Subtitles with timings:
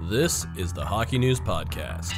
[0.00, 2.12] This is the Hockey News Podcast.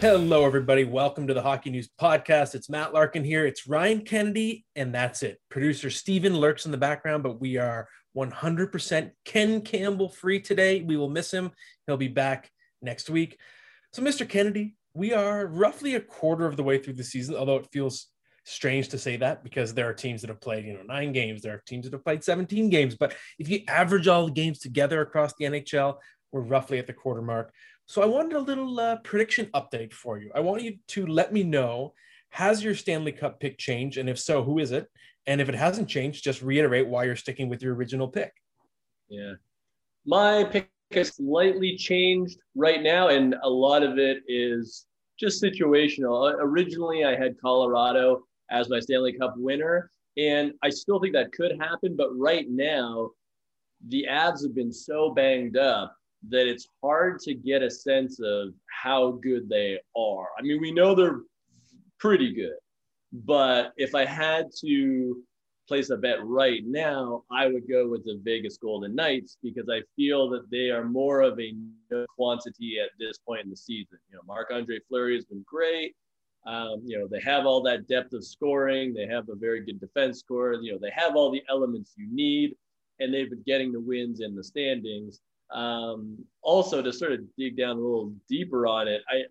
[0.00, 0.84] Hello, everybody.
[0.84, 2.54] Welcome to the Hockey News Podcast.
[2.54, 3.46] It's Matt Larkin here.
[3.46, 5.40] It's Ryan Kennedy, and that's it.
[5.48, 10.82] Producer Steven lurks in the background, but we are 100% Ken Campbell free today.
[10.82, 11.52] We will miss him.
[11.86, 12.50] He'll be back
[12.82, 13.38] next week.
[13.92, 14.28] So, Mr.
[14.28, 18.08] Kennedy, we are roughly a quarter of the way through the season, although it feels
[18.50, 21.42] strange to say that because there are teams that have played, you know, nine games,
[21.42, 22.96] there are teams that have played 17 games.
[22.96, 25.96] But if you average all the games together across the NHL,
[26.32, 27.52] we're roughly at the quarter mark.
[27.86, 30.30] So I wanted a little uh, prediction update for you.
[30.34, 31.94] I want you to let me know
[32.30, 33.98] has your Stanley Cup pick changed?
[33.98, 34.86] And if so, who is it?
[35.26, 38.32] And if it hasn't changed, just reiterate why you're sticking with your original pick.
[39.08, 39.34] Yeah.
[40.06, 44.86] My pick has slightly changed right now, and a lot of it is
[45.18, 46.32] just situational.
[46.38, 51.58] Originally, I had Colorado as my Stanley Cup winner, and I still think that could
[51.60, 51.96] happen.
[51.96, 53.10] But right now,
[53.88, 55.96] the Avs have been so banged up
[56.28, 58.48] that it's hard to get a sense of
[58.82, 60.28] how good they are.
[60.38, 61.20] I mean, we know they're
[61.98, 62.58] pretty good,
[63.12, 65.22] but if I had to
[65.70, 69.82] place a bet right now, I would go with the Vegas Golden Knights because I
[69.94, 71.54] feel that they are more of a
[72.16, 73.98] quantity at this point in the season.
[74.10, 75.94] You know, Marc Andre Fleury has been great.
[76.46, 78.94] Um, you know, they have all that depth of scoring.
[78.94, 80.54] They have a very good defense score.
[80.54, 82.56] You know, they have all the elements you need,
[82.98, 85.20] and they've been getting the wins in the standings.
[85.52, 89.24] Um, also, to sort of dig down a little deeper on it, I,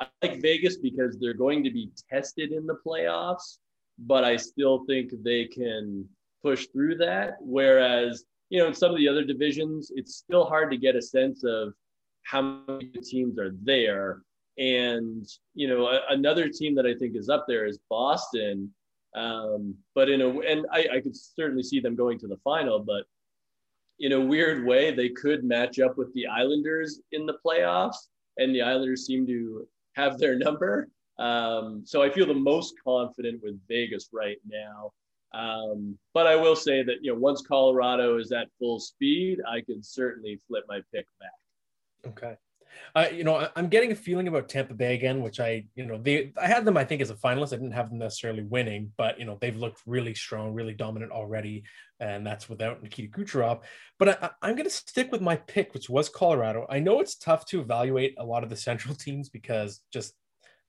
[0.00, 3.58] I like Vegas because they're going to be tested in the playoffs,
[3.98, 6.08] but I still think they can
[6.42, 7.34] push through that.
[7.40, 11.02] Whereas, you know, in some of the other divisions, it's still hard to get a
[11.02, 11.74] sense of
[12.22, 14.22] how many teams are there.
[14.58, 18.72] And, you know, a, another team that I think is up there is Boston.
[19.14, 22.80] Um, but in a, and I, I could certainly see them going to the final,
[22.80, 23.04] but
[24.00, 28.08] in a weird way, they could match up with the Islanders in the playoffs,
[28.38, 30.88] and the Islanders seem to have their number.
[31.18, 34.92] Um, so I feel the most confident with Vegas right now.
[35.32, 39.60] Um, but I will say that you know once Colorado is at full speed, I
[39.60, 42.10] can certainly flip my pick back.
[42.10, 42.36] Okay.
[42.94, 45.98] Uh, you know, I'm getting a feeling about Tampa Bay again, which I, you know,
[45.98, 47.52] they I had them, I think, as a finalist.
[47.52, 51.12] I didn't have them necessarily winning, but you know, they've looked really strong, really dominant
[51.12, 51.64] already,
[52.00, 53.60] and that's without Nikita Kucherov.
[53.98, 56.66] But I, I'm going to stick with my pick, which was Colorado.
[56.68, 60.14] I know it's tough to evaluate a lot of the Central teams because just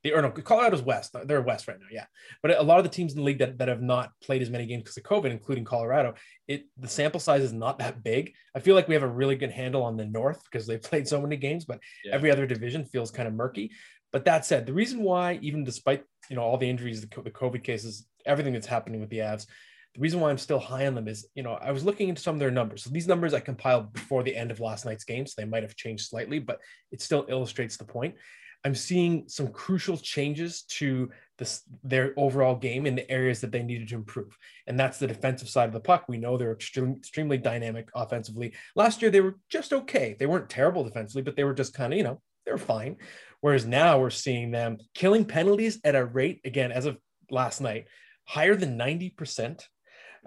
[0.05, 1.15] the or no, Colorado's West.
[1.25, 2.05] They're West right now, yeah.
[2.43, 4.51] But a lot of the teams in the league that, that have not played as
[4.51, 6.13] many games because of COVID, including Colorado,
[6.47, 8.33] it the sample size is not that big.
[8.55, 11.07] I feel like we have a really good handle on the North because they've played
[11.07, 12.13] so many games, but yeah.
[12.13, 13.71] every other division feels kind of murky.
[14.13, 17.31] But that said, the reason why, even despite you know all the injuries, the, the
[17.31, 19.47] COVID cases, everything that's happening with the Avs,
[19.95, 22.21] the reason why I'm still high on them is, you know, I was looking into
[22.21, 22.83] some of their numbers.
[22.83, 25.63] So these numbers I compiled before the end of last night's game, so they might
[25.63, 26.59] have changed slightly, but
[26.91, 28.15] it still illustrates the point.
[28.65, 33.61] I'm seeing some crucial changes to this, their overall game in the areas that they
[33.61, 34.35] needed to improve.
[34.65, 36.05] And that's the defensive side of the puck.
[36.09, 38.53] We know they're extremely, extremely dynamic offensively.
[38.75, 40.15] Last year, they were just okay.
[40.17, 42.97] They weren't terrible defensively, but they were just kind of, you know, they were fine.
[43.41, 46.97] Whereas now we're seeing them killing penalties at a rate, again, as of
[47.29, 47.85] last night,
[48.25, 49.61] higher than 90%.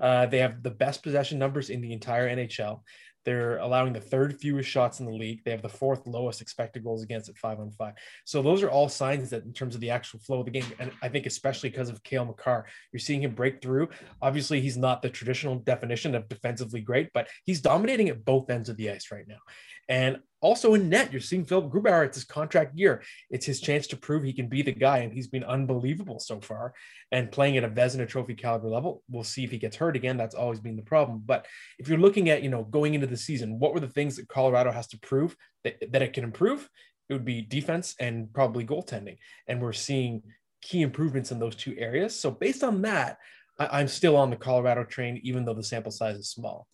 [0.01, 2.83] Uh, they have the best possession numbers in the entire NHL.
[3.29, 5.45] They're allowing the third fewest shots in the league.
[5.45, 7.93] They have the fourth lowest expected goals against at five on five.
[8.25, 10.65] So those are all signs that in terms of the actual flow of the game,
[10.79, 13.91] and I think especially because of Cale Makar, you're seeing him break through.
[14.23, 18.71] Obviously, he's not the traditional definition of defensively great, but he's dominating at both ends
[18.71, 19.41] of the ice right now.
[19.89, 22.05] And also in net, you're seeing Philip Grubauer.
[22.05, 23.03] It's his contract year.
[23.31, 26.41] It's his chance to prove he can be the guy, and he's been unbelievable so
[26.41, 26.75] far.
[27.11, 30.17] And playing at a Vezina Trophy caliber level, we'll see if he gets hurt again.
[30.17, 31.23] That's always been the problem.
[31.25, 31.47] But
[31.79, 34.29] if you're looking at, you know, going into the season, what were the things that
[34.29, 36.69] Colorado has to prove that, that it can improve?
[37.09, 39.17] It would be defense and probably goaltending.
[39.47, 40.23] And we're seeing
[40.61, 42.15] key improvements in those two areas.
[42.15, 43.19] So based on that,
[43.59, 46.67] I, am still on the Colorado train, even though the sample size is small.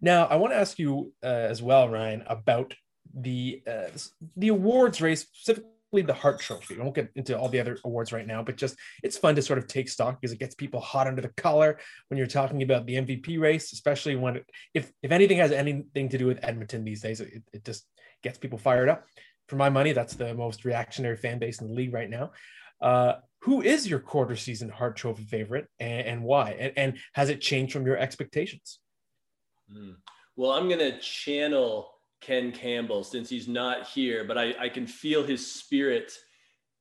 [0.00, 2.74] Now, I want to ask you uh, as well, Ryan, about
[3.14, 3.88] the uh,
[4.36, 6.76] the awards race, specifically the Hart Trophy.
[6.78, 9.42] I won't get into all the other awards right now, but just it's fun to
[9.42, 11.78] sort of take stock because it gets people hot under the collar
[12.08, 14.40] when you're talking about the MVP race, especially when
[14.74, 17.86] if if anything has anything to do with Edmonton these days, it, it just
[18.22, 19.06] gets people fired up.
[19.48, 22.30] For my money, that's the most reactionary fan base in the league right now.
[22.80, 26.52] Uh, who is your quarter season Hart Trophy favorite and, and why?
[26.52, 28.78] And, and, has it changed from your expectations?
[29.74, 29.96] Mm.
[30.36, 31.90] Well, I'm going to channel
[32.20, 36.12] Ken Campbell since he's not here, but I, I can feel his spirit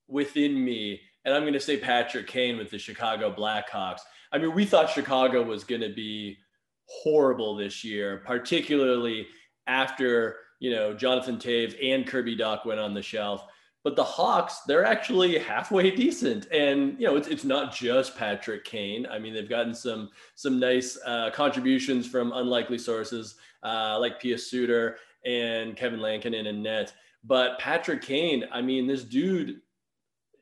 [0.07, 3.99] within me and I'm going to say Patrick Kane with the Chicago Blackhawks.
[4.31, 6.37] I mean, we thought Chicago was going to be
[6.85, 9.27] horrible this year, particularly
[9.67, 13.45] after you know Jonathan Toews and Kirby Dach went on the shelf.
[13.89, 18.63] But the Hawks, they're actually halfway decent, and you know it's, it's not just Patrick
[18.63, 19.07] Kane.
[19.09, 23.33] I mean, they've gotten some some nice uh, contributions from unlikely sources
[23.63, 26.93] uh, like Pius Suter and Kevin Lankinen and net.
[27.23, 29.59] But Patrick Kane, I mean, this dude,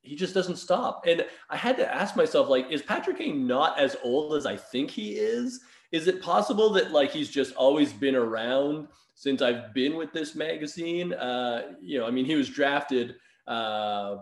[0.01, 1.05] he just doesn't stop.
[1.07, 4.57] And I had to ask myself, like, is Patrick Kane not as old as I
[4.57, 5.61] think he is?
[5.93, 10.35] Is it possible that like he's just always been around since I've been with this
[10.35, 11.13] magazine?
[11.13, 13.15] Uh, you know, I mean, he was drafted
[13.47, 14.17] uh,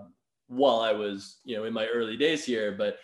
[0.47, 2.71] while I was, you know, in my early days here.
[2.71, 2.99] But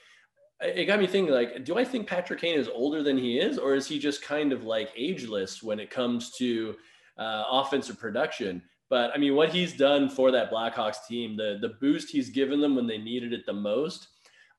[0.62, 3.58] it got me thinking, like, do I think Patrick Kane is older than he is,
[3.58, 6.76] or is he just kind of like ageless when it comes to
[7.18, 8.62] uh, offensive production?
[8.90, 12.60] But I mean, what he's done for that Blackhawks team, the the boost he's given
[12.60, 14.08] them when they needed it the most,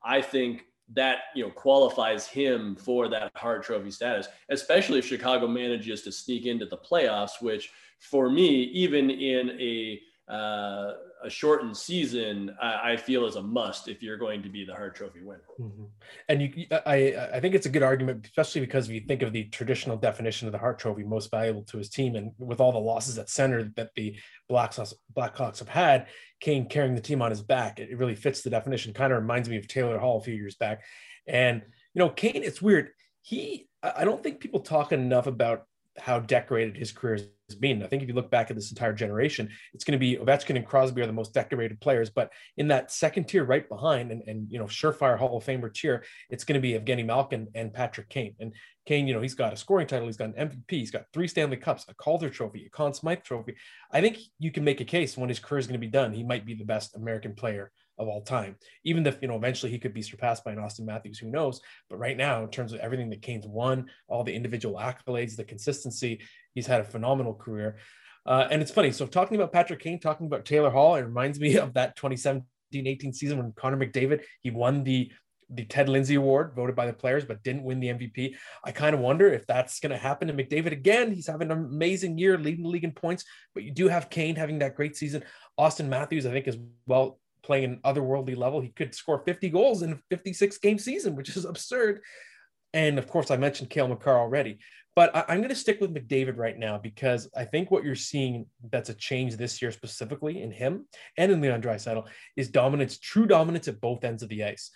[0.02, 5.46] I think that you know qualifies him for that Hart Trophy status, especially if Chicago
[5.46, 7.70] manages to sneak into the playoffs, which
[8.00, 10.92] for me, even in a uh,
[11.24, 14.72] a shortened season, I, I, feel is a must if you're going to be the
[14.72, 15.42] Hart Trophy winner.
[15.60, 15.84] Mm-hmm.
[16.28, 19.32] And you, I, I think it's a good argument, especially because if you think of
[19.32, 22.70] the traditional definition of the Hart Trophy, most valuable to his team, and with all
[22.70, 24.16] the losses at center that the
[24.50, 26.06] Blackhawks, Blackhawks have had,
[26.40, 28.94] Kane carrying the team on his back, it really fits the definition.
[28.94, 30.82] Kind of reminds me of Taylor Hall a few years back,
[31.26, 31.62] and
[31.94, 32.90] you know, Kane, it's weird.
[33.22, 35.66] He, I don't think people talk enough about
[35.98, 37.18] how decorated his career
[37.54, 37.82] been.
[37.82, 40.56] I think if you look back at this entire generation, it's going to be Ovechkin
[40.56, 44.22] and Crosby are the most decorated players, but in that second tier right behind and,
[44.26, 47.72] and you know, surefire Hall of Famer tier, it's going to be Evgeny Malkin and
[47.72, 48.34] Patrick Kane.
[48.40, 48.52] And
[48.86, 51.28] Kane, you know, he's got a scoring title, he's got an MVP, he's got three
[51.28, 53.54] Stanley Cups, a Calder Trophy, a Conn Smythe Trophy.
[53.92, 56.12] I think you can make a case when his career is going to be done,
[56.12, 57.70] he might be the best American player
[58.02, 58.56] of all time.
[58.84, 61.60] Even if you know eventually he could be surpassed by an Auston Matthews, who knows?
[61.88, 65.44] But right now, in terms of everything that Kane's won, all the individual accolades, the
[65.44, 66.20] consistency,
[66.54, 67.78] he's had a phenomenal career.
[68.24, 68.92] Uh, and it's funny.
[68.92, 73.14] So talking about Patrick Kane, talking about Taylor Hall, it reminds me of that 2017-18
[73.14, 75.10] season when Connor McDavid he won the
[75.54, 78.34] the Ted Lindsay Award voted by the players, but didn't win the MVP.
[78.64, 81.12] I kind of wonder if that's going to happen to McDavid again.
[81.12, 83.24] He's having an amazing year, leading the league in points,
[83.54, 85.22] but you do have Kane having that great season.
[85.58, 86.56] Auston Matthews, I think, as
[86.86, 88.60] well playing an otherworldly level.
[88.60, 92.00] He could score 50 goals in a 56 game season, which is absurd.
[92.74, 94.58] And of course, I mentioned Cale Makar already,
[94.96, 97.94] but I, am going to stick with McDavid right now because I think what you're
[97.94, 100.86] seeing that's a change this year specifically in him
[101.18, 102.06] and in Leon Draisaitl
[102.36, 104.70] is dominance, true dominance at both ends of the ice.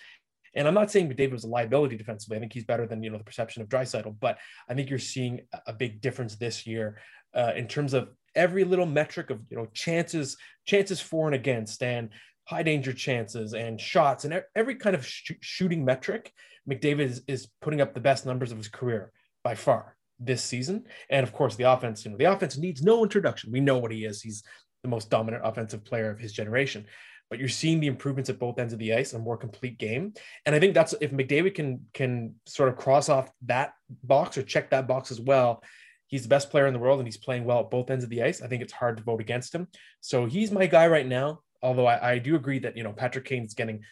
[0.55, 2.39] And I'm not saying McDavid was a liability defensively.
[2.39, 4.99] I think he's better than you know the perception of Draisaitl, but I think you're
[4.99, 6.99] seeing a big difference this year
[7.35, 10.37] uh, in terms of every little metric of you know chances,
[10.67, 12.09] chances for and against, and
[12.47, 16.33] high danger chances and shots and every kind of sh- shooting metric,
[16.69, 19.13] McDavid is, is putting up the best numbers of his career
[19.45, 20.85] by far this season.
[21.11, 23.53] And of course, the offense, you know, the offense needs no introduction.
[23.53, 24.23] We know what he is.
[24.23, 24.45] He's
[24.83, 26.87] the most dominant offensive player of his generation.
[27.29, 30.15] But you're seeing the improvements at both ends of the ice, a more complete game.
[30.47, 33.73] And I think that's if McDavid can can sort of cross off that
[34.05, 35.65] box or check that box as well.
[36.07, 38.11] He's the best player in the world and he's playing well at both ends of
[38.11, 38.41] the ice.
[38.41, 39.67] I think it's hard to vote against him.
[40.01, 43.25] So he's my guy right now although I, I do agree that you know Patrick
[43.25, 43.83] Kane is getting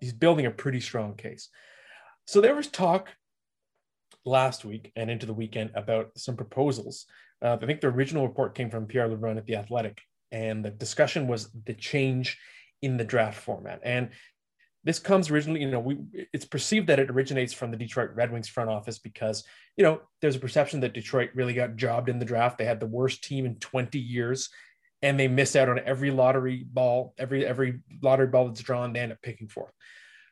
[0.00, 1.48] he's building a pretty strong case.
[2.26, 3.08] So there was talk
[4.24, 7.06] last week and into the weekend about some proposals.
[7.40, 10.00] Uh, I think the original report came from Pierre LeBrun at the Athletic,
[10.30, 12.38] and the discussion was the change
[12.82, 13.80] in the draft format.
[13.84, 14.10] And
[14.84, 15.98] this comes originally, you know, we
[16.32, 19.44] it's perceived that it originates from the Detroit Red Wings front office because,
[19.76, 22.58] you know, there's a perception that Detroit really got jobbed in the draft.
[22.58, 24.50] They had the worst team in 20 years
[25.02, 29.00] and they miss out on every lottery ball, every every lottery ball that's drawn, they
[29.00, 29.72] end up picking fourth.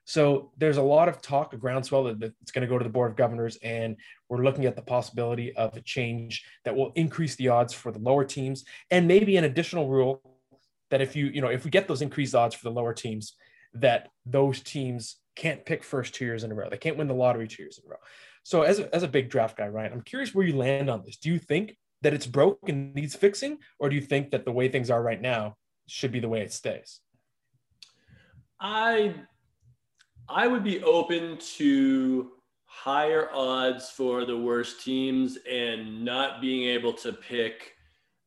[0.04, 2.90] So there's a lot of talk, a groundswell that it's going to go to the
[2.90, 3.96] board of governors, and
[4.28, 7.98] we're looking at the possibility of a change that will increase the odds for the
[7.98, 10.22] lower teams, and maybe an additional rule
[10.90, 13.34] that if you you know if we get those increased odds for the lower teams,
[13.74, 16.68] that those teams can't pick first two years in a row.
[16.68, 18.00] They can't win the lottery two years in a row.
[18.42, 21.02] So as a, as a big draft guy, Ryan, I'm curious where you land on
[21.04, 21.16] this.
[21.16, 24.68] Do you think that it's broken needs fixing, or do you think that the way
[24.68, 27.00] things are right now should be the way it stays?
[28.60, 29.14] I
[30.28, 32.32] I would be open to
[32.66, 37.74] higher odds for the worst teams and not being able to pick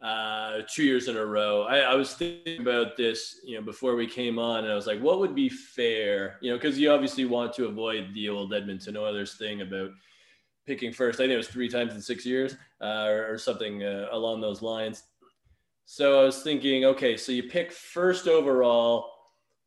[0.04, 1.64] uh, two years in a row.
[1.64, 4.86] I, I, was thinking about this, you know, before we came on, and I was
[4.86, 6.40] like, what would be fair?
[6.42, 9.92] You know, because you obviously want to avoid the old Edmonton Oilers thing about
[10.66, 11.20] picking first.
[11.20, 14.62] I think it was three times in six years uh, or, something uh, along those
[14.62, 15.04] lines.
[15.86, 19.10] So I was thinking, okay, so you pick first overall.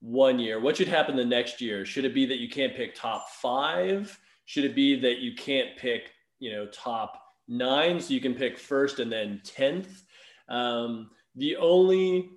[0.00, 0.60] one year.
[0.60, 1.84] What should happen the next year?
[1.86, 4.16] Should it be that you can't pick top five?
[4.44, 8.58] Should it be that you can't pick, you know, top nine, so you can pick
[8.58, 10.04] first and then tenth?
[10.48, 12.30] Um, the only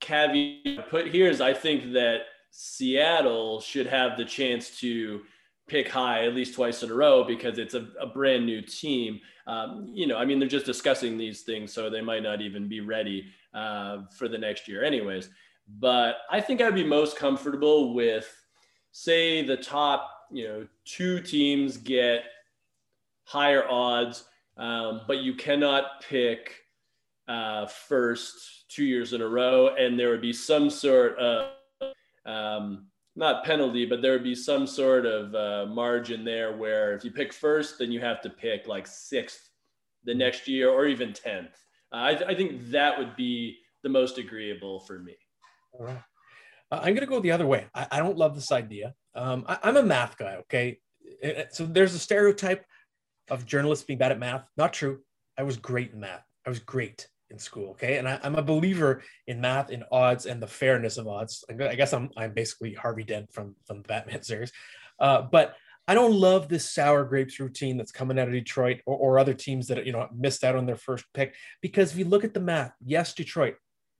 [0.00, 5.20] caveat I put here is I think that Seattle should have the chance to
[5.70, 9.20] pick high at least twice in a row because it's a, a brand new team.
[9.46, 12.68] Um, you know, I mean, they're just discussing these things, so they might not even
[12.68, 15.30] be ready uh, for the next year, anyways.
[15.78, 18.28] But I think I'd be most comfortable with,
[18.90, 22.24] say, the top, you know, two teams get
[23.22, 24.24] higher odds,
[24.56, 26.56] um, but you cannot pick
[27.28, 31.50] uh, first two years in a row, and there would be some sort of
[32.26, 37.04] um, not penalty, but there would be some sort of uh, margin there where if
[37.04, 39.50] you pick first, then you have to pick like sixth
[40.04, 41.52] the next year or even 10th.
[41.92, 45.16] Uh, I, th- I, think that would be the most agreeable for me.
[45.72, 46.02] All right.
[46.70, 47.66] Uh, I'm going to go the other way.
[47.74, 48.94] I, I don't love this idea.
[49.14, 50.78] Um, I, I'm a math guy, okay?
[51.50, 52.64] So there's a stereotype
[53.28, 54.46] of journalists being bad at math.
[54.56, 55.00] Not true.
[55.36, 56.24] I was great in math.
[56.46, 57.70] I was great in school.
[57.70, 57.98] Okay.
[57.98, 61.44] And I, am a believer in math and odds and the fairness of odds.
[61.48, 64.52] I guess I'm, I'm basically Harvey Dent from, from the Batman series.
[64.98, 65.56] Uh, but
[65.88, 69.34] I don't love this sour grapes routine that's coming out of Detroit or, or other
[69.34, 71.34] teams that, you know, missed out on their first pick.
[71.60, 73.56] Because if you look at the math, yes, Detroit,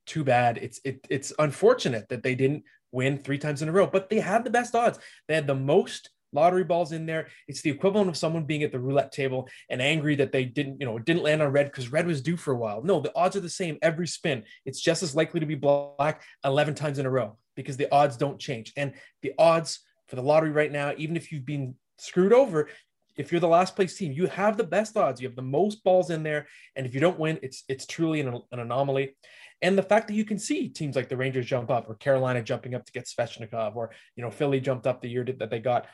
[0.06, 0.58] too bad.
[0.58, 4.20] It's, it, it's unfortunate that they didn't win three times in a row, but they
[4.20, 4.98] had the best odds.
[5.28, 7.28] They had the most lottery balls in there.
[7.48, 10.80] It's the equivalent of someone being at the roulette table and angry that they didn't,
[10.80, 12.82] you know, didn't land on red because red was due for a while.
[12.82, 14.44] No, the odds are the same every spin.
[14.64, 18.16] It's just as likely to be black 11 times in a row because the odds
[18.16, 18.72] don't change.
[18.76, 22.68] And the odds for the lottery right now, even if you've been screwed over,
[23.16, 25.20] if you're the last place team, you have the best odds.
[25.20, 28.20] You have the most balls in there, and if you don't win, it's it's truly
[28.20, 29.14] an, an anomaly.
[29.62, 32.42] And the fact that you can see teams like the Rangers jump up, or Carolina
[32.42, 35.58] jumping up to get Svechnikov, or you know Philly jumped up the year that they
[35.58, 35.86] got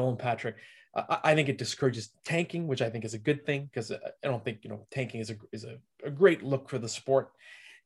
[0.00, 0.56] Nolan Patrick.
[0.94, 3.98] I, I think it discourages tanking, which I think is a good thing because uh,
[4.24, 6.88] I don't think you know tanking is a is a, a great look for the
[6.88, 7.30] sport.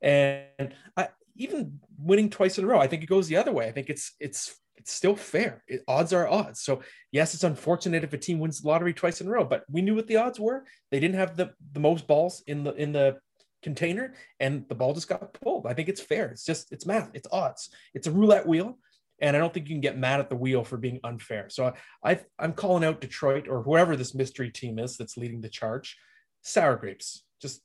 [0.00, 3.66] And I, even winning twice in a row, I think it goes the other way.
[3.66, 5.62] I think it's it's it's still fair.
[5.66, 6.61] It, odds are odds.
[6.61, 9.64] So yes, it's unfortunate if a team wins the lottery twice in a row, but
[9.71, 10.64] we knew what the odds were.
[10.90, 13.18] They didn't have the the most balls in the in the
[13.62, 15.66] container, and the ball just got pulled.
[15.66, 16.28] I think it's fair.
[16.28, 17.11] It's just it's math.
[17.14, 17.71] It's odds.
[17.94, 18.78] It's a roulette wheel.
[19.21, 21.49] And I don't think you can get mad at the wheel for being unfair.
[21.49, 25.49] So I, I'm calling out Detroit or whoever this mystery team is that's leading the
[25.49, 25.97] charge.
[26.42, 27.62] Sour grapes, just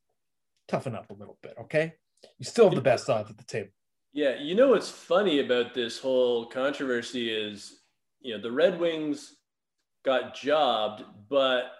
[0.67, 1.93] toughen up a little bit, okay?
[2.37, 3.71] You still have the best odds at the table.
[4.13, 7.81] Yeah, you know what's funny about this whole controversy is,
[8.21, 9.35] you know, the Red Wings
[10.03, 11.71] got jobbed, but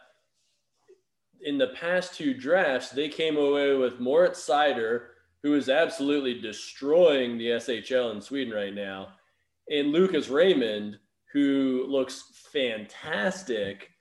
[1.41, 5.07] in the past two drafts, they came away with Moritz Seider,
[5.41, 9.09] who is absolutely destroying the SHL in Sweden right now,
[9.69, 10.97] and Lucas Raymond,
[11.31, 13.91] who looks fantastic,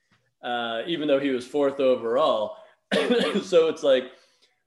[0.43, 2.57] uh, even though he was fourth overall.
[3.43, 4.13] so it's like,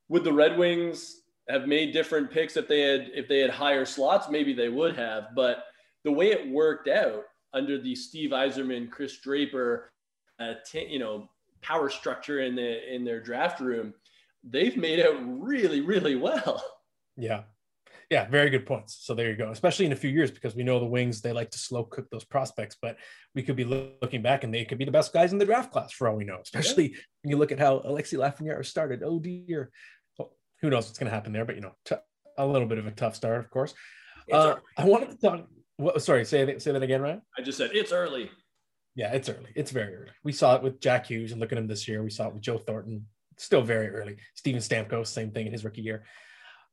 [0.09, 3.85] would the Red Wings have made different picks if they had if they had higher
[3.85, 4.29] slots?
[4.29, 5.65] Maybe they would have, but
[6.03, 9.91] the way it worked out under the Steve Yzerman, Chris Draper,
[10.39, 11.29] uh, t- you know,
[11.61, 13.93] power structure in the in their draft room,
[14.43, 16.63] they've made out really, really well.
[17.17, 17.43] Yeah,
[18.11, 18.99] yeah, very good points.
[19.01, 19.51] So there you go.
[19.51, 22.09] Especially in a few years, because we know the Wings they like to slow cook
[22.11, 22.97] those prospects, but
[23.33, 25.71] we could be looking back and they could be the best guys in the draft
[25.71, 26.37] class for all we know.
[26.43, 26.97] Especially yeah.
[27.23, 29.01] when you look at how Alexis Lafreniere started.
[29.01, 29.71] Oh dear,
[30.19, 31.45] well, who knows what's going to happen there?
[31.45, 31.95] But you know, t-
[32.37, 33.73] a little bit of a tough start, of course.
[34.29, 35.47] Uh, I wanted to talk.
[35.77, 37.21] What, sorry, say say that again, Ryan.
[37.37, 38.29] I just said it's early.
[38.93, 39.53] Yeah, it's early.
[39.55, 40.11] It's very early.
[40.25, 42.03] We saw it with Jack Hughes and look at him this year.
[42.03, 43.05] We saw it with Joe Thornton.
[43.37, 44.17] still very early.
[44.35, 46.03] Steven Stamkos, same thing in his rookie year.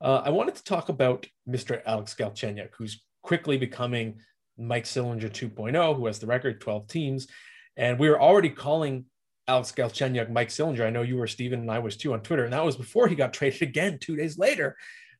[0.01, 1.81] Uh, I wanted to talk about Mr.
[1.85, 4.19] Alex Galchenyuk, who's quickly becoming
[4.57, 7.27] Mike Sillinger 2.0, who has the record 12 teams.
[7.75, 9.05] And we were already calling
[9.47, 10.85] Alex Galchenyuk Mike Sillinger.
[10.85, 12.43] I know you were Steven and I was too on Twitter.
[12.43, 14.77] And that was before he got traded again two days later.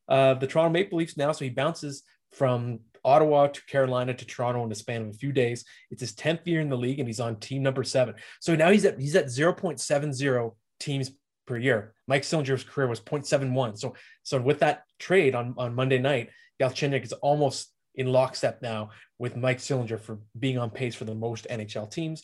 [0.08, 4.62] Uh, the Toronto Maple Leafs now, so he bounces from Ottawa to Carolina to Toronto
[4.62, 5.64] in the span of a few days.
[5.90, 8.14] It's his 10th year in the league and he's on team number seven.
[8.40, 11.12] So now he's at he's at 0.70 teams
[11.46, 11.94] per year.
[12.06, 13.78] Mike Sillinger's career was 0.71.
[13.78, 16.30] So, so with that trade on, on Monday night,
[16.60, 21.14] Galchenyuk is almost in lockstep now with Mike Sillinger for being on pace for the
[21.14, 22.22] most NHL teams.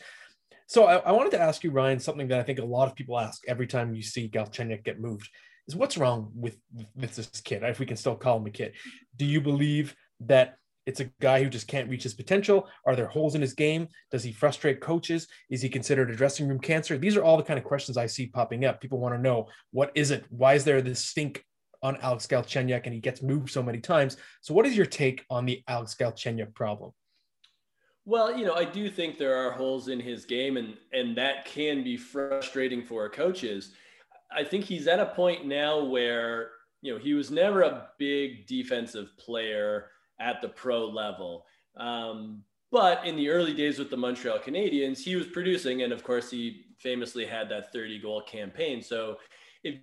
[0.69, 2.95] So I, I, wanted to ask you, Ryan, something that I think a lot of
[2.95, 5.29] people ask every time you see Galchenyuk get moved
[5.69, 6.57] is what's wrong with,
[6.95, 8.73] with this kid, if we can still call him a kid.
[9.17, 12.69] Do you believe that it's a guy who just can't reach his potential.
[12.87, 13.89] Are there holes in his game?
[14.11, 15.27] Does he frustrate coaches?
[15.51, 16.97] Is he considered a dressing room cancer?
[16.97, 18.81] These are all the kind of questions I see popping up.
[18.81, 20.25] People want to know what is it?
[20.31, 21.45] Why is there this stink
[21.83, 24.17] on Alex Galchenyuk and he gets moved so many times.
[24.41, 26.93] So, what is your take on the Alex Galchenyuk problem?
[28.05, 31.45] Well, you know, I do think there are holes in his game, and and that
[31.45, 33.73] can be frustrating for coaches.
[34.35, 36.51] I think he's at a point now where
[36.83, 39.91] you know he was never a big defensive player
[40.21, 41.45] at the pro level.
[41.77, 42.43] Um,
[42.73, 46.31] but in the early days with the Montreal Canadiens, he was producing, and of course,
[46.31, 48.83] he famously had that 30 goal campaign.
[48.83, 49.17] So,
[49.63, 49.77] if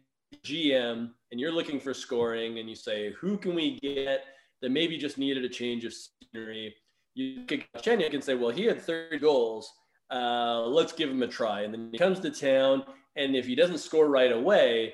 [0.43, 4.25] GM and you're looking for scoring, and you say, who can we get
[4.61, 6.75] that maybe just needed a change of scenery?
[7.15, 9.71] You and say, well, he had 30 goals.
[10.11, 11.61] Uh, let's give him a try.
[11.61, 12.83] And then he comes to town,
[13.15, 14.93] and if he doesn't score right away,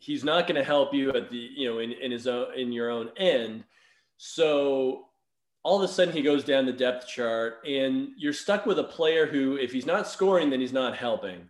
[0.00, 2.72] he's not going to help you at the you know in, in his own in
[2.72, 3.64] your own end.
[4.22, 5.06] So
[5.62, 8.84] all of a sudden he goes down the depth chart and you're stuck with a
[8.84, 11.48] player who if he's not scoring then he's not helping.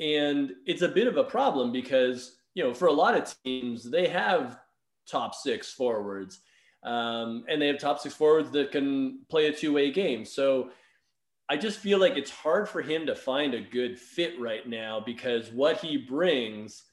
[0.00, 3.84] And it's a bit of a problem because you know for a lot of teams
[3.84, 4.58] they have
[5.06, 6.40] top six forwards
[6.82, 10.24] um, and they have top six forwards that can play a two-way game.
[10.24, 10.70] So
[11.50, 15.02] i just feel like it's hard for him to find a good fit right now
[15.04, 16.84] because what he brings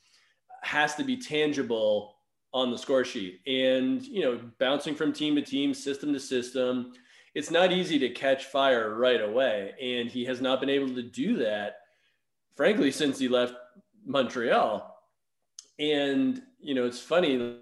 [0.63, 2.12] has to be tangible
[2.53, 3.41] on the score sheet.
[3.47, 6.93] And, you know, bouncing from team to team, system to system,
[7.33, 9.73] it's not easy to catch fire right away.
[9.81, 11.77] And he has not been able to do that,
[12.55, 13.55] frankly, since he left
[14.05, 14.89] Montreal.
[15.79, 17.57] And, you know, it's funny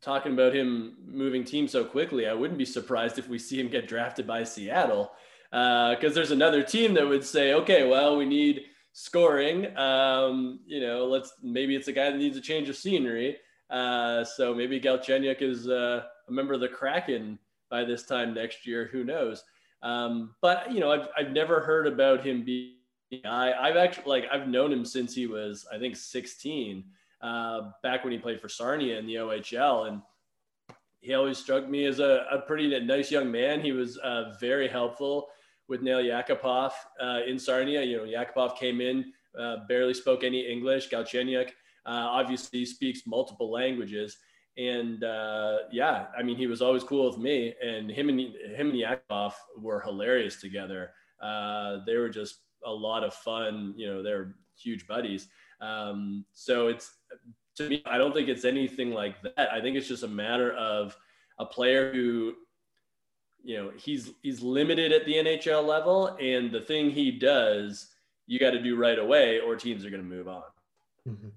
[0.00, 2.28] talking about him moving team so quickly.
[2.28, 5.10] I wouldn't be surprised if we see him get drafted by Seattle
[5.50, 9.76] because uh, there's another team that would say, okay, well, we need scoring.
[9.76, 13.36] Um, you know, let's maybe it's a guy that needs a change of scenery.
[13.70, 17.38] Uh, so maybe Galchenyuk is uh, a member of the Kraken
[17.70, 18.88] by this time next year.
[18.92, 19.44] Who knows?
[19.82, 22.72] Um, but you know, I've, I've never heard about him being.
[23.24, 26.84] I, I've actually like I've known him since he was I think 16,
[27.20, 30.02] uh, back when he played for Sarnia in the OHL, and
[31.00, 33.60] he always struck me as a, a pretty nice young man.
[33.60, 35.28] He was uh, very helpful
[35.68, 37.82] with Nail Yakupov uh, in Sarnia.
[37.82, 40.88] You know, Yakupov came in, uh, barely spoke any English.
[40.90, 41.50] Galchenyuk
[41.86, 44.16] uh, obviously speaks multiple languages.
[44.58, 48.70] And uh, yeah, I mean, he was always cool with me, and him and him
[48.70, 50.90] and Yakov were hilarious together.
[51.22, 53.74] Uh, they were just a lot of fun.
[53.76, 55.28] You know, they're huge buddies.
[55.60, 56.90] Um, so it's
[57.56, 59.52] to me, I don't think it's anything like that.
[59.52, 60.96] I think it's just a matter of
[61.38, 62.34] a player who,
[63.42, 67.88] you know, he's he's limited at the NHL level, and the thing he does,
[68.26, 70.42] you got to do right away, or teams are going to move on.
[71.06, 71.28] Mm-hmm.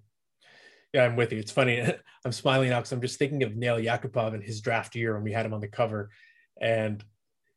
[0.93, 1.39] Yeah, I'm with you.
[1.39, 1.81] It's funny.
[2.25, 5.23] I'm smiling now because I'm just thinking of Nail Yakupov in his draft year when
[5.23, 6.09] we had him on the cover.
[6.59, 7.03] And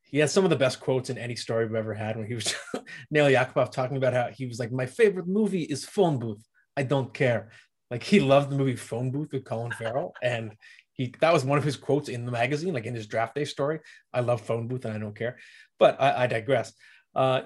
[0.03, 2.35] he has some of the best quotes in any story we've ever had when he
[2.35, 2.53] was
[3.11, 6.43] Nail Yakupov talking about how he was like, My favorite movie is Phone Booth.
[6.77, 7.49] I don't care.
[7.89, 10.13] Like he loved the movie Phone Booth with Colin Farrell.
[10.21, 10.53] And
[10.93, 13.45] he that was one of his quotes in the magazine, like in his draft day
[13.45, 13.79] story.
[14.13, 15.37] I love Phone Booth and I don't care.
[15.79, 16.73] But I, I digress.
[17.15, 17.41] Uh,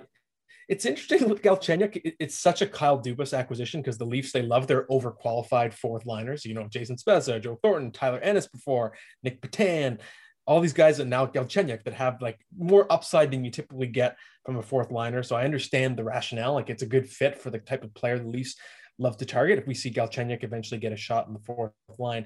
[0.67, 2.15] it's interesting with Galchenyuk.
[2.19, 6.45] It's such a Kyle Dubas acquisition because the Leafs they love their overqualified fourth liners.
[6.45, 9.99] You know, Jason Spezza, Joe Thornton, Tyler Ennis before, Nic Petan,
[10.45, 14.17] all these guys and now Galchenyuk that have like more upside than you typically get
[14.45, 15.23] from a fourth liner.
[15.23, 16.53] So I understand the rationale.
[16.53, 18.55] Like it's a good fit for the type of player the Leafs
[18.99, 19.59] love to target.
[19.59, 22.25] If we see Galchenyuk eventually get a shot in the fourth line.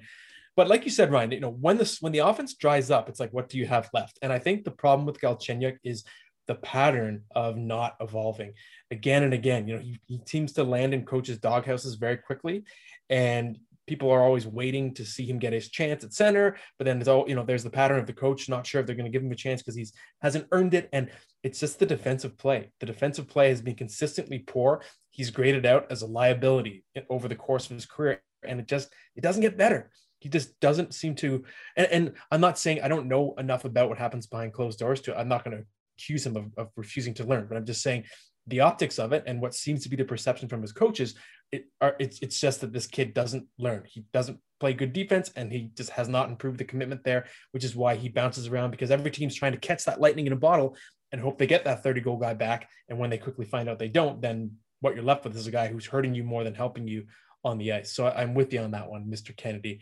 [0.55, 3.19] But like you said, Ryan, you know, when this when the offense dries up, it's
[3.19, 4.19] like, what do you have left?
[4.21, 6.03] And I think the problem with Galchenyuk is
[6.51, 8.51] the pattern of not evolving
[8.91, 9.69] again and again.
[9.69, 12.65] You know, he, he seems to land in coaches' doghouses very quickly,
[13.09, 16.57] and people are always waiting to see him get his chance at center.
[16.77, 18.85] But then it's all you know, there's the pattern of the coach not sure if
[18.85, 21.09] they're going to give him a chance because he's hasn't earned it, and
[21.41, 22.69] it's just the defensive play.
[22.81, 24.81] The defensive play has been consistently poor.
[25.09, 28.93] He's graded out as a liability over the course of his career, and it just
[29.15, 31.43] it doesn't get better he just doesn't seem to
[31.75, 35.01] and, and, i'm not saying i don't know enough about what happens behind closed doors
[35.01, 35.63] to i'm not going to
[36.01, 38.05] accuse him of, of refusing to learn, but I'm just saying
[38.47, 41.15] the optics of it and what seems to be the perception from his coaches,
[41.51, 43.83] it are it's it's just that this kid doesn't learn.
[43.85, 47.63] He doesn't play good defense and he just has not improved the commitment there, which
[47.63, 50.37] is why he bounces around because every team's trying to catch that lightning in a
[50.37, 50.75] bottle
[51.11, 52.69] and hope they get that 30 goal guy back.
[52.89, 55.51] And when they quickly find out they don't, then what you're left with is a
[55.51, 57.05] guy who's hurting you more than helping you
[57.43, 57.93] on the ice.
[57.93, 59.35] So I'm with you on that one, Mr.
[59.35, 59.81] Kennedy.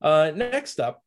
[0.00, 1.02] Uh, next up,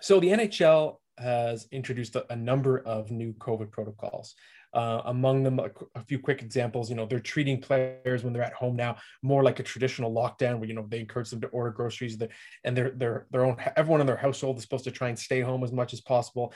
[0.00, 4.34] so the NHL has introduced a, a number of new COVID protocols.
[4.74, 6.90] Uh, among them, a, a, few quick examples.
[6.90, 10.58] You know, they're treating players when they're at home now more like a traditional lockdown,
[10.58, 12.18] where you know they encourage them to order groceries,
[12.64, 15.40] and their their their own everyone in their household is supposed to try and stay
[15.40, 16.52] home as much as possible.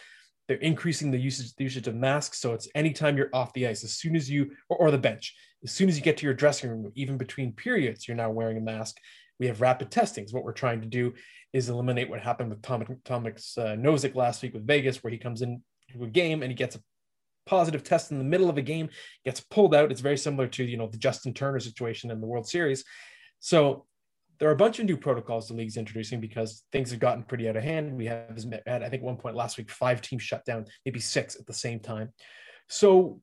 [0.46, 3.82] They're increasing the usage the usage of masks, so it's anytime you're off the ice,
[3.82, 6.34] as soon as you or, or the bench, as soon as you get to your
[6.34, 8.98] dressing room, even between periods, you're now wearing a mask
[9.42, 10.32] we have rapid testings.
[10.32, 11.14] What we're trying to do
[11.52, 15.18] is eliminate what happened with Tom, Thomas uh, Nosek last week with Vegas, where he
[15.18, 15.62] comes in
[15.92, 16.80] to a game and he gets a
[17.46, 18.88] positive test in the middle of a game,
[19.24, 19.90] gets pulled out.
[19.90, 22.84] It's very similar to you know the Justin Turner situation in the World Series.
[23.40, 23.86] So
[24.38, 27.48] there are a bunch of new protocols the league's introducing because things have gotten pretty
[27.48, 27.96] out of hand.
[27.96, 28.36] We have
[28.66, 31.52] had, I think, one point last week, five teams shut down, maybe six at the
[31.52, 32.12] same time.
[32.68, 33.20] So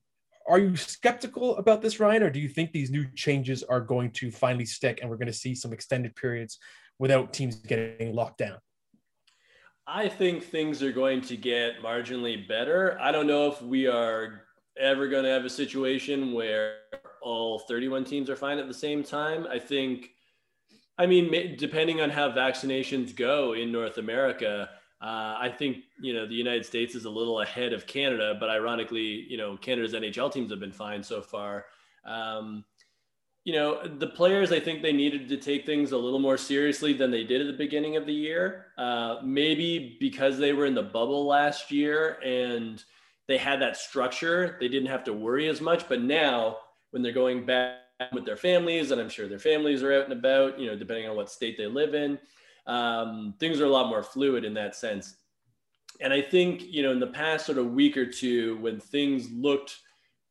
[0.48, 4.12] are you skeptical about this, Ryan, or do you think these new changes are going
[4.12, 6.58] to finally stick and we're going to see some extended periods
[7.00, 8.58] without teams getting locked down?
[9.86, 12.96] I think things are going to get marginally better.
[13.00, 14.42] I don't know if we are
[14.78, 16.76] ever going to have a situation where
[17.22, 19.48] all 31 teams are fine at the same time.
[19.50, 20.10] I think,
[20.96, 24.68] I mean, depending on how vaccinations go in North America,
[25.02, 28.50] uh, I think you know the United States is a little ahead of Canada, but
[28.50, 31.64] ironically, you know Canada's NHL teams have been fine so far.
[32.04, 32.64] Um,
[33.44, 36.92] you know the players, I think they needed to take things a little more seriously
[36.92, 38.66] than they did at the beginning of the year.
[38.76, 42.84] Uh, maybe because they were in the bubble last year and
[43.28, 45.88] they had that structure, they didn't have to worry as much.
[45.88, 46.58] But now,
[46.90, 47.78] when they're going back
[48.12, 51.08] with their families, and I'm sure their families are out and about, you know, depending
[51.08, 52.18] on what state they live in
[52.66, 55.16] um, things are a lot more fluid in that sense.
[56.00, 59.30] And I think, you know, in the past sort of week or two, when things
[59.32, 59.78] looked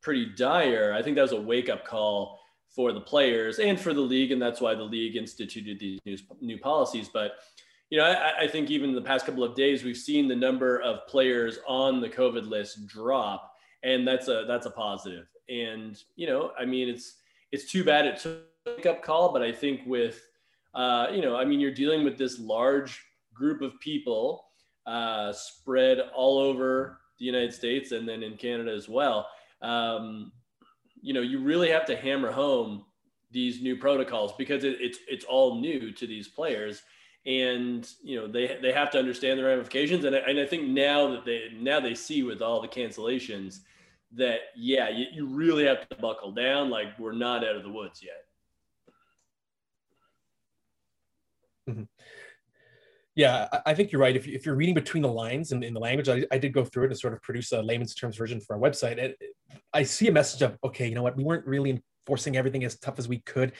[0.00, 2.39] pretty dire, I think that was a wake up call
[2.74, 4.32] for the players and for the league.
[4.32, 7.10] And that's why the league instituted these new, new policies.
[7.12, 7.32] But,
[7.90, 10.80] you know, I, I think even the past couple of days, we've seen the number
[10.80, 13.52] of players on the COVID list drop.
[13.82, 15.26] And that's a, that's a positive.
[15.48, 17.16] And, you know, I mean, it's,
[17.50, 20.22] it's too bad it took up call, but I think with,
[20.74, 23.02] uh, you know, I mean, you're dealing with this large
[23.34, 24.44] group of people
[24.86, 29.26] uh, spread all over the United States and then in Canada as well.
[29.62, 30.30] Um,
[31.02, 32.84] you know, you really have to hammer home
[33.30, 36.82] these new protocols because it, it's it's all new to these players,
[37.26, 40.04] and you know they they have to understand the ramifications.
[40.04, 43.60] And I, and I think now that they now they see with all the cancellations
[44.12, 46.70] that yeah, you, you really have to buckle down.
[46.70, 48.24] Like we're not out of the woods yet.
[53.16, 54.14] Yeah, I think you're right.
[54.14, 56.90] If, you're reading between the lines in, in the language, I, did go through it
[56.90, 58.98] and sort of produce a layman's terms version for our website.
[58.98, 59.18] It,
[59.72, 61.16] I see a message of, okay, you know what?
[61.16, 63.52] We weren't really enforcing everything as tough as we could.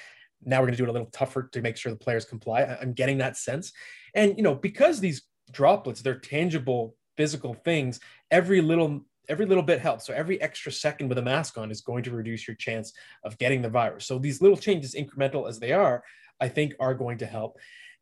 [0.45, 2.61] Now we're going to do it a little tougher to make sure the players comply.
[2.61, 3.73] I, I'm getting that sense.
[4.15, 9.81] And, you know, because these droplets, they're tangible physical things, every little every little bit
[9.81, 10.07] helps.
[10.07, 13.39] So every extra second with a mask on is going to reduce your chance of
[13.39, 14.05] getting the virus.
[14.05, 16.03] So these little changes, incremental as they are,
[16.41, 17.57] I think are going to help.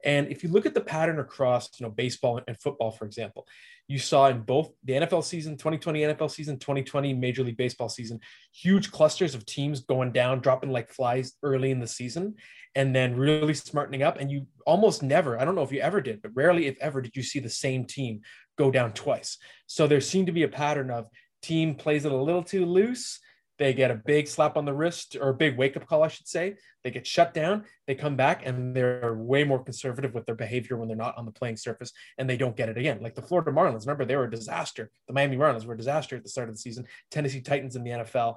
[0.04, 3.46] And if you look at the pattern across, you know, baseball and football, for example,
[3.88, 8.20] you saw in both the NFL season, 2020 NFL season, 2020 Major League Baseball season,
[8.52, 12.34] huge clusters of teams going down, dropping like flies early in the season,
[12.74, 14.18] and then really smartening up.
[14.20, 17.00] And you almost never, I don't know if you ever did, but rarely, if ever,
[17.00, 18.20] did you see the same team
[18.58, 19.38] go down twice.
[19.66, 21.06] So there seemed to be a pattern of
[21.40, 23.20] team plays it a little too loose
[23.58, 26.08] they get a big slap on the wrist or a big wake up call, I
[26.08, 26.54] should say.
[26.84, 27.64] They get shut down.
[27.86, 31.26] They come back and they're way more conservative with their behavior when they're not on
[31.26, 33.00] the playing surface and they don't get it again.
[33.02, 34.90] Like the Florida Marlins, remember, they were a disaster.
[35.08, 37.82] The Miami Marlins were a disaster at the start of the season, Tennessee Titans in
[37.82, 38.36] the NFL.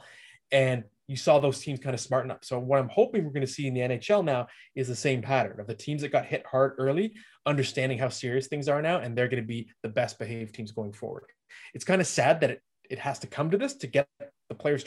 [0.52, 2.44] And you saw those teams kind of smarten up.
[2.44, 5.22] So, what I'm hoping we're going to see in the NHL now is the same
[5.22, 7.14] pattern of the teams that got hit hard early,
[7.46, 10.72] understanding how serious things are now, and they're going to be the best behaved teams
[10.72, 11.26] going forward.
[11.74, 14.08] It's kind of sad that it, it has to come to this to get
[14.50, 14.86] the players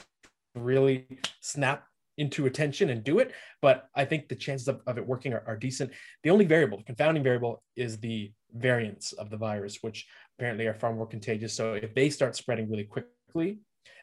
[0.55, 1.07] really
[1.41, 1.85] snap
[2.17, 3.33] into attention and do it.
[3.61, 5.93] But I think the chances of, of it working are, are, decent.
[6.23, 10.07] The only variable, the confounding variable, is the variants of the virus, which
[10.39, 11.55] apparently are far more contagious.
[11.55, 13.59] So if they start spreading really quickly,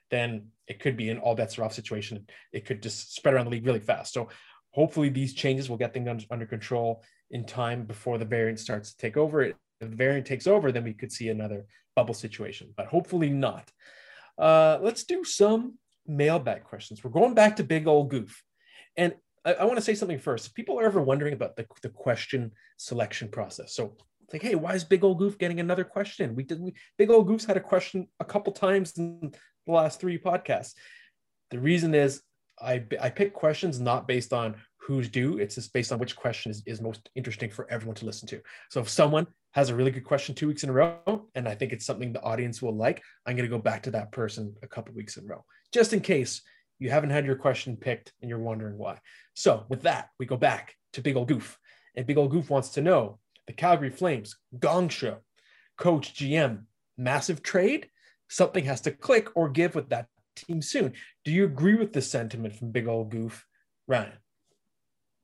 [0.10, 2.26] then it could be an all bets are off situation.
[2.52, 4.14] It could just spread around the league really fast.
[4.14, 4.28] So
[4.72, 8.92] hopefully these changes will get things under, under control in time before the variant starts
[8.92, 9.42] to take over.
[9.44, 13.72] If the variant takes over, then we could see another bubble situation, but hopefully not.
[14.38, 17.04] Uh, let's do some mailbag questions.
[17.04, 18.44] We're going back to Big Old Goof.
[18.98, 19.14] And
[19.46, 20.48] I, I want to say something first.
[20.48, 23.76] If people are ever wondering about the, the question selection process.
[23.76, 23.96] So
[24.34, 26.36] like, hey, why is Big Old Goof getting another question?
[26.36, 26.62] We did
[26.98, 29.34] Big Old Goof's had a question a couple times in
[29.66, 30.74] the last three podcasts.
[31.50, 32.22] The reason is
[32.60, 35.38] I, I pick questions not based on who's due.
[35.38, 38.42] It's just based on which question is, is most interesting for everyone to listen to.
[38.70, 41.56] So if someone has a really good question two weeks in a row, and I
[41.56, 44.56] think it's something the audience will like, I'm going to go back to that person
[44.64, 46.42] a couple weeks in a row just in case
[46.80, 49.00] you haven't had your question picked and you're wondering why.
[49.36, 51.58] So, with that, we go back to Big Ol' Goof.
[51.96, 55.18] And Big Ol' Goof wants to know the Calgary Flames, Gong Show,
[55.78, 56.64] coach, GM,
[56.98, 57.90] massive trade.
[58.30, 60.94] Something has to click or give with that team soon.
[61.24, 63.46] Do you agree with the sentiment from Big Ol' Goof,
[63.88, 64.14] Ryan?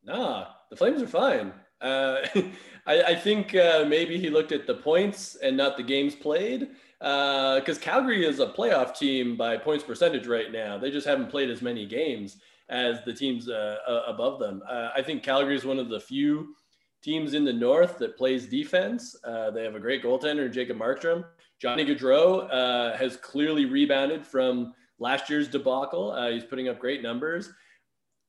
[0.07, 1.51] Nah, the Flames are fine.
[1.81, 2.25] Uh,
[2.87, 6.69] I, I, think uh, maybe he looked at the points and not the games played.
[6.99, 10.79] Because uh, Calgary is a playoff team by points percentage right now.
[10.79, 12.37] They just haven't played as many games
[12.69, 14.63] as the teams uh, above them.
[14.67, 16.55] Uh, I think Calgary is one of the few
[17.03, 19.15] teams in the North that plays defense.
[19.23, 21.23] Uh, they have a great goaltender, Jacob Markstrom.
[21.59, 26.15] Johnny Gaudreau has clearly rebounded from last year's debacle.
[26.31, 27.51] He's putting up great numbers.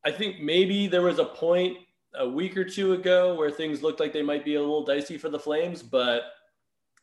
[0.09, 1.77] I think maybe there was a point
[2.15, 5.19] a week or two ago where things looked like they might be a little dicey
[5.19, 6.23] for the Flames, but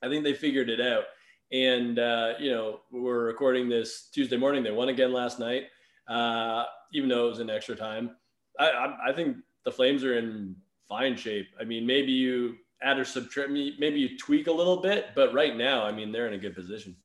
[0.01, 1.03] I think they figured it out.
[1.51, 4.63] And, uh, you know, we're recording this Tuesday morning.
[4.63, 5.65] They won again last night,
[6.07, 6.63] uh,
[6.93, 8.15] even though it was in extra time.
[8.59, 10.55] I, I, I think the Flames are in
[10.89, 11.49] fine shape.
[11.61, 15.55] I mean, maybe you add or subtract, maybe you tweak a little bit, but right
[15.55, 16.95] now, I mean, they're in a good position.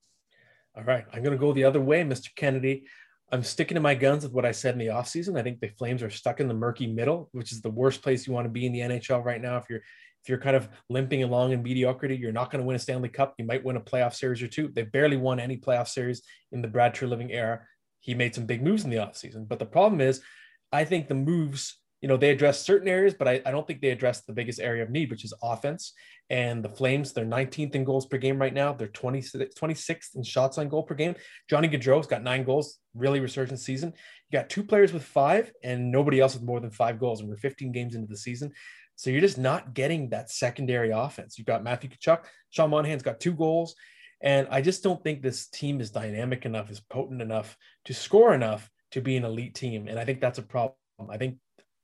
[0.74, 1.04] All right.
[1.12, 2.34] I'm going to go the other way, Mr.
[2.36, 2.86] Kennedy.
[3.32, 5.38] I'm sticking to my guns with what I said in the offseason.
[5.38, 8.26] I think the Flames are stuck in the murky middle, which is the worst place
[8.26, 9.56] you want to be in the NHL right now.
[9.56, 9.82] If you're
[10.22, 13.08] if you're kind of limping along in mediocrity, you're not going to win a Stanley
[13.08, 13.34] Cup.
[13.38, 14.68] You might win a playoff series or two.
[14.68, 17.62] They barely won any playoff series in the Brad Treliving era.
[18.00, 19.48] He made some big moves in the offseason.
[19.48, 20.20] But the problem is,
[20.72, 23.80] I think the moves you know, they address certain areas, but I, I don't think
[23.80, 25.92] they address the biggest area of need, which is offense.
[26.30, 28.72] And the Flames, they're 19th in goals per game right now.
[28.72, 31.14] They're 26th, 26th in shots on goal per game.
[31.48, 33.92] Johnny Gaudreau's got nine goals, really resurgent season.
[34.30, 37.20] You got two players with five and nobody else with more than five goals.
[37.20, 38.52] And we're 15 games into the season.
[38.96, 41.36] So you're just not getting that secondary offense.
[41.36, 43.74] You've got Matthew Tkachuk, Sean Monahan's got two goals.
[44.22, 48.34] And I just don't think this team is dynamic enough, is potent enough to score
[48.34, 49.88] enough to be an elite team.
[49.88, 50.74] And I think that's a problem.
[51.08, 51.38] I think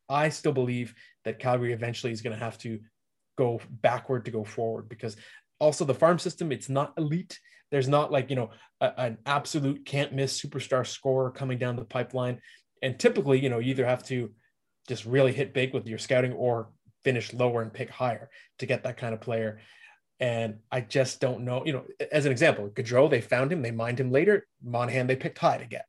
[0.08, 2.78] I still believe that Calgary eventually is going to have to
[3.36, 5.16] go backward to go forward because
[5.60, 7.38] also the farm system it's not elite.
[7.70, 11.84] There's not like you know a, an absolute can't miss superstar scorer coming down the
[11.84, 12.40] pipeline.
[12.82, 14.32] And typically you know you either have to
[14.88, 16.70] just really hit big with your scouting or
[17.04, 19.60] finish lower and pick higher to get that kind of player.
[20.18, 23.70] And I just don't know you know as an example Gaudreau they found him they
[23.70, 24.46] mined him later.
[24.62, 25.86] Monahan they picked high to get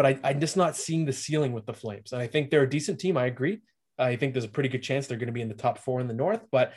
[0.00, 2.12] but I, I'm just not seeing the ceiling with the Flames.
[2.12, 3.18] And I think they're a decent team.
[3.18, 3.60] I agree.
[3.98, 6.00] I think there's a pretty good chance they're going to be in the top four
[6.00, 6.72] in the North, but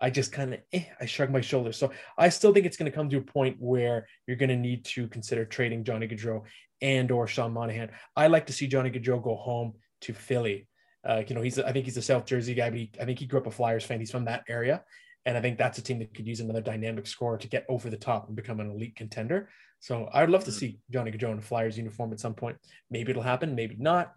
[0.00, 1.76] I just kind of eh, I shrug my shoulders.
[1.76, 4.56] So I still think it's going to come to a point where you're going to
[4.56, 6.42] need to consider trading Johnny Gaudreau
[6.80, 7.90] and or Sean Monahan.
[8.14, 10.68] I like to see Johnny Gaudreau go home to Philly.
[11.04, 13.18] Uh, you know, he's I think he's a South Jersey guy, but he, I think
[13.18, 13.98] he grew up a Flyers fan.
[13.98, 14.84] He's from that area,
[15.28, 17.90] and I think that's a team that could use another dynamic scorer to get over
[17.90, 19.50] the top and become an elite contender.
[19.78, 20.58] So I'd love to mm-hmm.
[20.58, 22.56] see Johnny Gaudreau in a Flyers uniform at some point.
[22.90, 24.14] Maybe it'll happen, maybe not.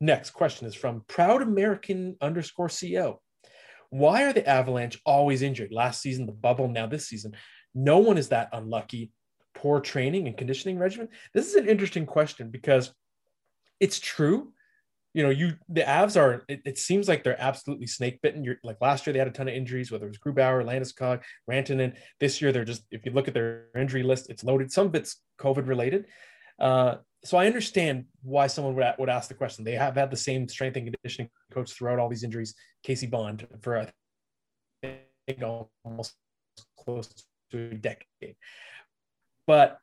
[0.00, 3.20] Next question is from Proud American underscore CO.
[3.88, 5.72] Why are the Avalanche always injured?
[5.72, 7.32] Last season, the bubble, now this season.
[7.74, 9.10] No one is that unlucky.
[9.56, 11.08] Poor training and conditioning regimen.
[11.34, 12.94] This is an interesting question because
[13.80, 14.52] it's true
[15.12, 16.42] you know, you the Avs are.
[16.48, 18.44] It, it seems like they're absolutely snake bitten.
[18.44, 21.22] You're like last year they had a ton of injuries, whether it was Grubauer, Landeskog,
[21.50, 21.96] Rantanen.
[22.20, 22.84] This year they're just.
[22.90, 24.70] If you look at their injury list, it's loaded.
[24.70, 26.06] Some of it's COVID related.
[26.60, 29.64] Uh, so I understand why someone would, would ask the question.
[29.64, 33.46] They have had the same strength and conditioning coach throughout all these injuries, Casey Bond,
[33.62, 33.88] for I
[34.82, 35.42] think
[35.84, 36.14] almost
[36.78, 37.10] close
[37.50, 38.36] to a decade.
[39.46, 39.78] But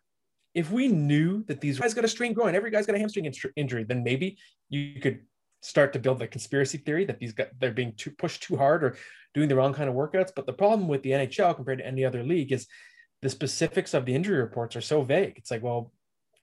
[0.58, 3.32] if we knew that these guys got a strain groin, every guy's got a hamstring
[3.56, 4.40] injury, then maybe
[4.70, 5.20] you could
[5.62, 8.84] start to build the conspiracy theory that these guys they're being too pushed too hard
[8.84, 8.98] or
[9.36, 10.32] doing the wrong kind of workouts.
[10.36, 12.66] But the problem with the NHL compared to any other league is
[13.22, 15.34] the specifics of the injury reports are so vague.
[15.38, 15.92] It's like, well,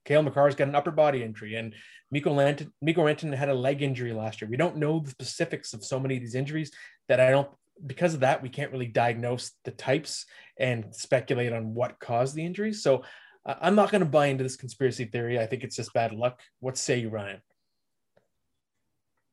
[0.04, 1.74] Cale Makar's got an upper body injury, and
[2.12, 4.48] Mikko Lanton, Mikko Rantanen had a leg injury last year.
[4.48, 6.70] We don't know the specifics of so many of these injuries
[7.08, 7.48] that I don't.
[7.84, 12.46] Because of that, we can't really diagnose the types and speculate on what caused the
[12.46, 12.80] injuries.
[12.80, 13.02] So
[13.46, 15.38] I'm not going to buy into this conspiracy theory.
[15.38, 16.40] I think it's just bad luck.
[16.60, 17.42] What say you, Ryan?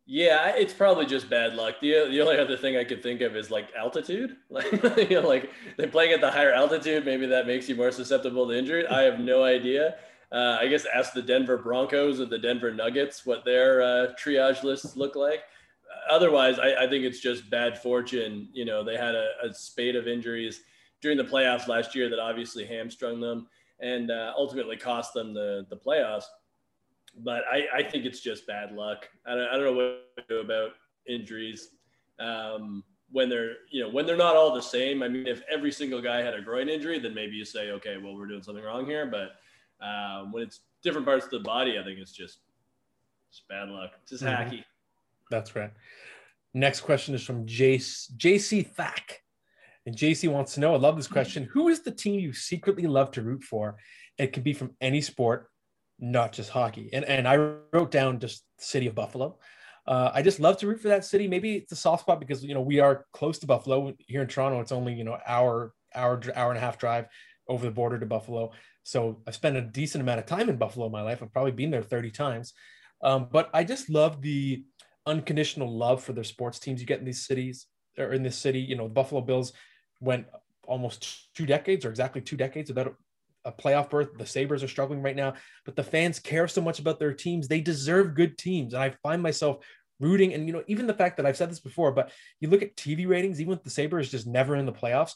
[0.05, 1.75] Yeah, it's probably just bad luck.
[1.79, 4.35] The, the only other thing I could think of is like altitude.
[4.49, 4.69] Like,
[5.09, 7.05] you know, like they're playing at the higher altitude.
[7.05, 8.85] Maybe that makes you more susceptible to injury.
[8.85, 9.95] I have no idea.
[10.31, 14.63] Uh, I guess ask the Denver Broncos or the Denver Nuggets what their uh, triage
[14.63, 15.43] lists look like.
[16.09, 18.49] Otherwise, I, I, think it's just bad fortune.
[18.53, 20.61] You know, they had a, a spate of injuries
[21.01, 23.47] during the playoffs last year that obviously hamstrung them
[23.81, 26.25] and uh, ultimately cost them the the playoffs.
[27.17, 29.09] But I, I think it's just bad luck.
[29.25, 30.71] I don't, I don't know what to do about
[31.07, 31.69] injuries
[32.19, 35.03] um, when they're you know when they're not all the same.
[35.03, 37.97] I mean, if every single guy had a groin injury, then maybe you say, okay,
[37.97, 39.05] well we're doing something wrong here.
[39.05, 42.39] But um, when it's different parts of the body, I think it's just
[43.29, 43.91] it's bad luck.
[44.03, 44.55] It's just mm-hmm.
[44.55, 44.63] hacky.
[45.29, 45.71] That's right.
[46.53, 49.23] Next question is from Jace JC Thack.
[49.85, 51.49] And JC wants to know, I love this question.
[51.53, 53.77] Who is the team you secretly love to root for?
[54.17, 55.47] It could be from any sport,
[55.99, 56.89] not just hockey.
[56.93, 57.35] And, and I
[57.73, 59.39] wrote down just the City of Buffalo.
[59.87, 61.27] uh, I just love to root for that city.
[61.27, 64.27] Maybe it's a soft spot because you know we are close to Buffalo here in
[64.27, 64.59] Toronto.
[64.59, 67.07] It's only you know hour hour hour and a half drive
[67.47, 68.51] over the border to Buffalo.
[68.83, 71.21] So I've spent a decent amount of time in Buffalo in my life.
[71.21, 72.53] I've probably been there 30 times.
[73.03, 74.63] Um, but I just love the
[75.05, 77.67] unconditional love for their sports teams you get in these cities
[77.97, 78.59] or in this city.
[78.59, 79.53] You know, the Buffalo Bills
[80.01, 80.25] went
[80.67, 82.95] almost two decades or exactly two decades without
[83.45, 84.09] a playoff berth.
[84.17, 85.33] The Sabres are struggling right now,
[85.65, 87.47] but the fans care so much about their teams.
[87.47, 88.73] They deserve good teams.
[88.73, 89.57] And I find myself
[89.99, 90.33] rooting.
[90.33, 92.75] And, you know, even the fact that I've said this before, but you look at
[92.75, 95.13] TV ratings, even with the Sabres just never in the playoffs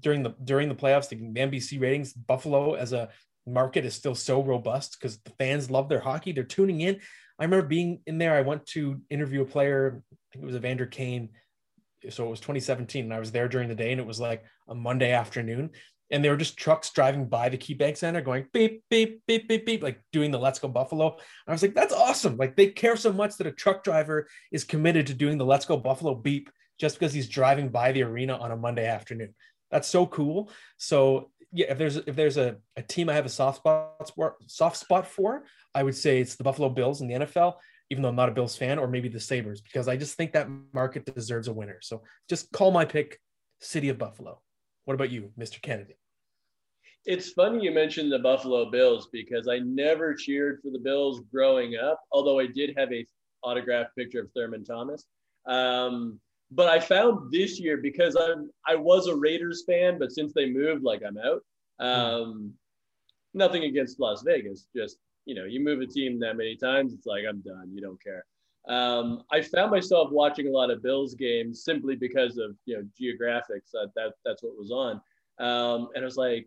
[0.00, 3.08] during the, during the playoffs, the NBC ratings, Buffalo as a
[3.46, 6.32] market is still so robust because the fans love their hockey.
[6.32, 7.00] They're tuning in.
[7.38, 8.34] I remember being in there.
[8.34, 10.02] I went to interview a player.
[10.12, 11.30] I think it was Evander Kane.
[12.10, 14.44] So it was 2017, and I was there during the day, and it was like
[14.68, 15.70] a Monday afternoon
[16.10, 19.66] and there were just trucks driving by the KeyBank Center going beep, beep, beep, beep,
[19.66, 21.12] beep, like doing the Let's Go Buffalo.
[21.12, 22.36] And I was like, that's awesome.
[22.36, 25.64] Like they care so much that a truck driver is committed to doing the Let's
[25.64, 29.34] Go Buffalo beep just because he's driving by the arena on a Monday afternoon.
[29.70, 30.50] That's so cool.
[30.76, 34.10] So yeah, if there's if there's a, a team I have a soft spot
[34.46, 37.54] soft spot for, I would say it's the Buffalo Bills in the NFL,
[37.90, 40.32] even though I'm not a Bills fan, or maybe the Sabres, because I just think
[40.32, 41.78] that market deserves a winner.
[41.80, 43.20] So just call my pick,
[43.60, 44.40] City of Buffalo.
[44.84, 45.60] What about you, Mr.
[45.60, 45.96] Kennedy?
[47.04, 51.76] It's funny you mentioned the Buffalo Bills because I never cheered for the Bills growing
[51.76, 53.06] up, although I did have a
[53.42, 55.04] autographed picture of Thurman Thomas.
[55.46, 56.18] Um,
[56.50, 58.34] but I found this year because I
[58.66, 61.42] I was a Raiders fan, but since they moved, like I'm out.
[61.78, 62.54] Um,
[63.34, 67.06] nothing against Las Vegas, just you know, you move a team that many times, it's
[67.06, 67.70] like I'm done.
[67.72, 68.24] You don't care.
[68.68, 72.88] Um, I found myself watching a lot of Bills games simply because of you know
[72.98, 73.70] geographics.
[73.72, 75.00] That, that that's what was on,
[75.38, 76.46] um, and I was like,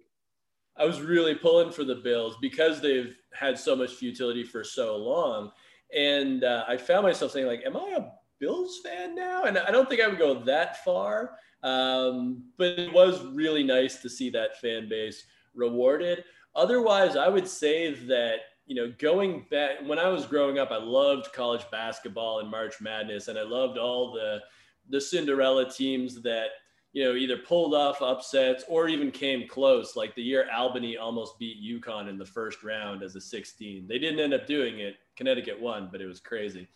[0.78, 4.98] I was really pulling for the Bills because they've had so much futility for so
[4.98, 5.52] long,
[5.96, 8.08] and uh, I found myself saying like, Am I a
[8.40, 9.44] Bills fan now?
[9.44, 14.02] And I don't think I would go that far, um, but it was really nice
[14.02, 16.24] to see that fan base rewarded.
[16.56, 20.78] Otherwise, I would say that you know, going back when I was growing up, I
[20.78, 24.42] loved college basketball and March Madness, and I loved all the
[24.90, 26.50] the Cinderella teams that
[26.94, 29.96] you know either pulled off upsets or even came close.
[29.96, 33.88] Like the year Albany almost beat UConn in the first round as a 16.
[33.88, 34.98] They didn't end up doing it.
[35.16, 36.68] Connecticut won, but it was crazy.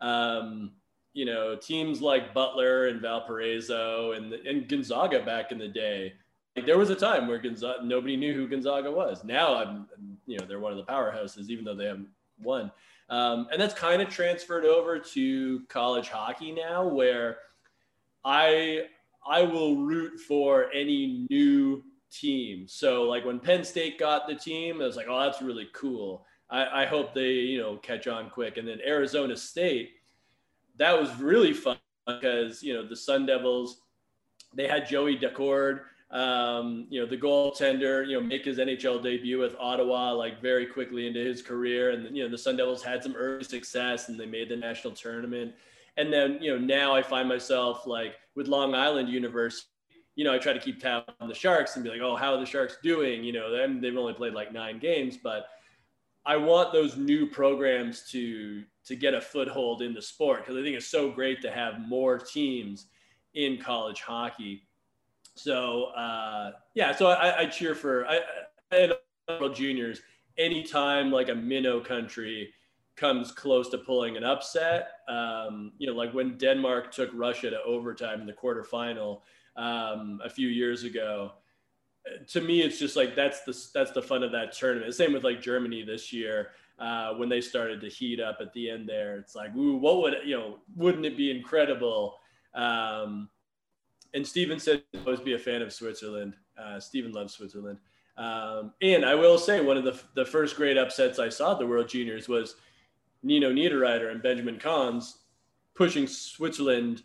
[0.00, 0.72] Um,
[1.12, 6.14] you know, teams like Butler and Valparaiso and and Gonzaga back in the day
[6.56, 9.24] like, there was a time where Gonzaga, nobody knew who Gonzaga was.
[9.24, 9.86] Now I'm,
[10.26, 12.08] you know, they're one of the powerhouses, even though they haven't
[12.42, 12.70] won.
[13.10, 17.38] Um, and that's kind of transferred over to college hockey now, where
[18.24, 18.86] I
[19.26, 22.66] I will root for any new team.
[22.68, 26.26] So like when Penn State got the team, I was like, oh, that's really cool.
[26.50, 28.56] I, I hope they you know catch on quick.
[28.56, 29.90] And then Arizona State,
[30.76, 33.80] that was really fun because you know the Sun Devils,
[34.54, 35.80] they had Joey Daccord
[36.14, 40.64] um, you know, the goaltender, you know, make his NHL debut with Ottawa like very
[40.64, 41.90] quickly into his career.
[41.90, 44.94] And, you know, the Sun Devils had some early success and they made the national
[44.94, 45.52] tournament.
[45.96, 49.68] And then, you know, now I find myself like with Long Island University,
[50.14, 52.34] you know, I try to keep tab on the Sharks and be like, oh, how
[52.34, 53.24] are the Sharks doing?
[53.24, 55.46] You know, them, they've only played like nine games, but
[56.24, 60.62] I want those new programs to to get a foothold in the sport because I
[60.62, 62.86] think it's so great to have more teams
[63.34, 64.62] in college hockey.
[65.36, 68.20] So uh, yeah, so I, I cheer for I,
[68.72, 70.00] I juniors
[70.38, 72.52] anytime like a minnow country
[72.96, 74.88] comes close to pulling an upset.
[75.08, 79.22] Um, you know, like when Denmark took Russia to overtime in the quarterfinal
[79.56, 81.32] um, a few years ago.
[82.32, 84.94] To me, it's just like that's the that's the fun of that tournament.
[84.94, 88.68] Same with like Germany this year uh, when they started to heat up at the
[88.68, 89.16] end there.
[89.16, 90.58] It's like, ooh, what would you know?
[90.76, 92.18] Wouldn't it be incredible?
[92.54, 93.30] Um,
[94.14, 96.34] and Steven said always be a fan of Switzerland.
[96.56, 97.78] Uh, Steven loves Switzerland.
[98.16, 101.58] Um, and I will say one of the, the first great upsets I saw at
[101.58, 102.54] the World Juniors was
[103.24, 105.18] Nino Niederreiter and Benjamin Conz
[105.74, 107.02] pushing Switzerland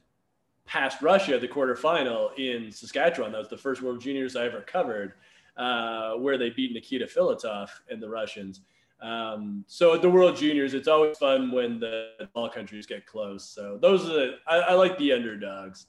[0.66, 3.32] past Russia at the quarterfinal in Saskatchewan.
[3.32, 5.14] That was the first World Juniors I ever covered,
[5.58, 8.62] uh, where they beat Nikita Filatov and the Russians.
[9.02, 13.44] Um, so at the World Juniors, it's always fun when the all countries get close.
[13.44, 15.88] So those are the, I, I like the underdogs.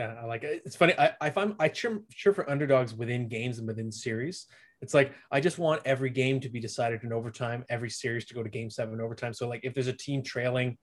[0.00, 0.62] Yeah, I like it.
[0.64, 0.94] It's funny.
[0.98, 4.46] I, I find I cheer, cheer for underdogs within games and within series.
[4.80, 8.34] It's like I just want every game to be decided in overtime, every series to
[8.34, 9.34] go to game seven overtime.
[9.34, 10.78] So like if there's a team trailing,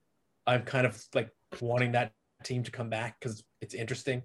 [0.46, 2.12] I'm kind of like wanting that
[2.44, 4.22] team to come back because it's interesting,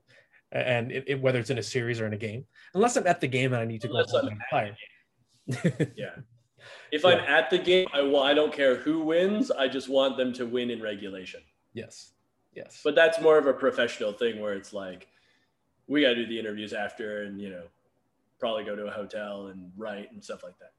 [0.51, 2.45] and it, it, whether it's in a series or in a game.
[2.75, 4.75] Unless I'm at the game and I need to Unless go home and
[5.97, 6.17] yeah.
[6.91, 7.09] If yeah.
[7.09, 9.49] I'm at the game, I well, I don't care who wins.
[9.49, 11.41] I just want them to win in regulation.
[11.73, 12.12] Yes.
[12.55, 12.81] Yes.
[12.83, 15.07] But that's more of a professional thing where it's like
[15.87, 17.63] we got to do the interviews after and, you know,
[18.39, 20.71] probably go to a hotel and write and stuff like that.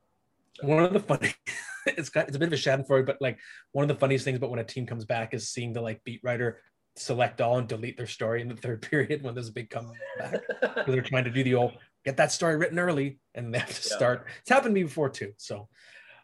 [0.55, 0.67] So.
[0.67, 1.35] One of the funny,
[1.87, 3.39] it's got, it's a bit of a schadenfreude, but like
[3.73, 6.03] one of the funniest things about when a team comes back is seeing the like
[6.05, 6.61] beat writer
[6.97, 10.43] select all and delete their story in the third period when there's a big comeback.
[10.87, 11.73] they're trying to do the old
[12.05, 13.97] get that story written early and they have to yeah.
[13.97, 14.27] start.
[14.41, 15.33] It's happened to me before too.
[15.37, 15.69] So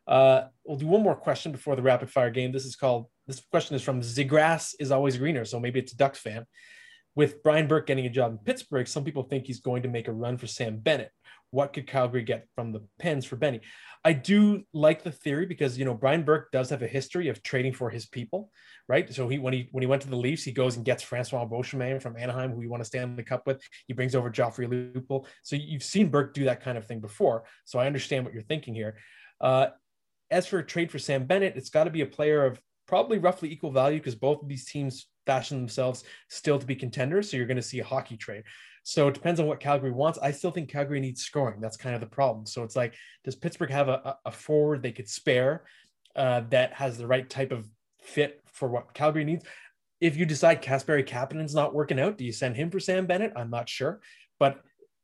[0.06, 2.52] uh, we'll do one more question before the rapid fire game.
[2.52, 5.44] This is called, this question is from The Grass is Always Greener.
[5.44, 6.46] So maybe it's a Ducks fan.
[7.16, 10.08] With Brian Burke getting a job in Pittsburgh, some people think he's going to make
[10.08, 11.10] a run for Sam Bennett.
[11.50, 13.60] What could Calgary get from the Pens for Benny?
[14.04, 17.42] I do like the theory because you know Brian Burke does have a history of
[17.42, 18.50] trading for his people,
[18.88, 19.12] right?
[19.12, 21.44] So he when he when he went to the Leafs, he goes and gets Francois
[21.44, 23.60] Beauchemin from Anaheim, who he won a Stanley Cup with.
[23.88, 25.26] He brings over Joffrey Lupul.
[25.42, 27.44] So you've seen Burke do that kind of thing before.
[27.64, 28.96] So I understand what you're thinking here.
[29.40, 29.68] Uh,
[30.30, 33.18] as for a trade for Sam Bennett, it's got to be a player of probably
[33.18, 37.30] roughly equal value because both of these teams fashion themselves still to be contenders.
[37.30, 38.44] So you're going to see a hockey trade.
[38.82, 40.18] So it depends on what Calgary wants.
[40.18, 41.60] I still think Calgary needs scoring.
[41.60, 42.46] That's kind of the problem.
[42.46, 45.64] So it's like, does Pittsburgh have a, a forward they could spare
[46.16, 47.68] uh, that has the right type of
[48.00, 49.44] fit for what Calgary needs?
[50.00, 53.34] If you decide Kasperi Kapanen's not working out, do you send him for Sam Bennett?
[53.36, 54.00] I'm not sure,
[54.38, 54.62] but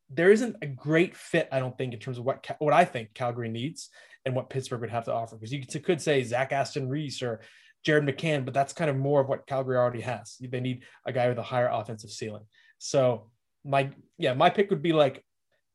[0.09, 3.13] there isn't a great fit, I don't think, in terms of what what I think
[3.13, 3.91] Calgary needs
[4.27, 5.37] and what Pittsburgh would have to offer.
[5.37, 7.41] Because you could say Zach Aston Reese or
[7.85, 10.37] Jared McCann, but that's kind of more of what Calgary already has.
[10.41, 12.45] They need a guy with a higher offensive ceiling.
[12.79, 13.31] So
[13.65, 15.25] my yeah, my pick would be like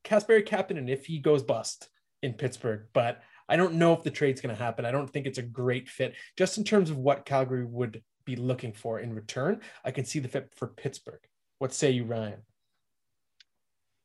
[0.03, 1.89] Kasperi and if he goes bust
[2.21, 4.85] in Pittsburgh, but I don't know if the trade's going to happen.
[4.85, 8.35] I don't think it's a great fit just in terms of what Calgary would be
[8.35, 9.61] looking for in return.
[9.83, 11.21] I can see the fit for Pittsburgh.
[11.59, 12.41] What say you, Ryan?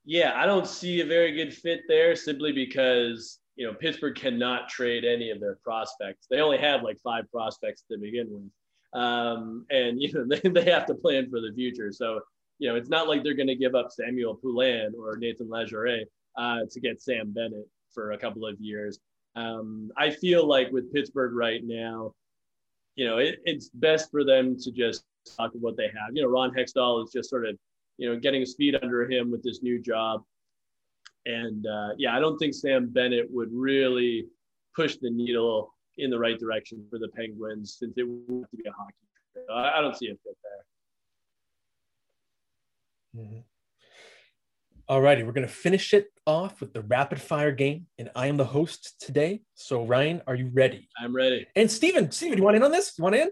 [0.05, 4.69] Yeah, I don't see a very good fit there simply because you know, Pittsburgh cannot
[4.69, 6.27] trade any of their prospects.
[6.31, 9.01] They only have like five prospects to begin with.
[9.01, 11.91] Um, and, you know, they, they have to plan for the future.
[11.91, 12.21] So,
[12.59, 16.05] you know, it's not like they're going to give up Samuel Poulin or Nathan Legare
[16.37, 18.99] uh, to get Sam Bennett for a couple of years.
[19.35, 22.15] Um, I feel like with Pittsburgh right now,
[22.95, 25.05] you know, it, it's best for them to just
[25.37, 26.15] talk about what they have.
[26.15, 27.57] You know, Ron Hextall is just sort of,
[27.99, 30.23] you know, getting feet under him with this new job.
[31.27, 34.27] And uh, yeah, I don't think Sam Bennett would really
[34.74, 38.57] push the needle in the right direction for the Penguins since it would have to
[38.57, 38.95] be a hockey.
[39.53, 40.37] I, I don't see a fit
[43.14, 43.24] there.
[43.24, 43.39] Mm-hmm.
[44.89, 48.29] All righty, we're going to finish it off with the rapid fire game, and I
[48.29, 49.43] am the host today.
[49.55, 50.89] So, Ryan, are you ready?
[51.03, 51.45] I'm ready.
[51.57, 52.93] And Steven, Steven, you want in on this?
[52.97, 53.31] You want in?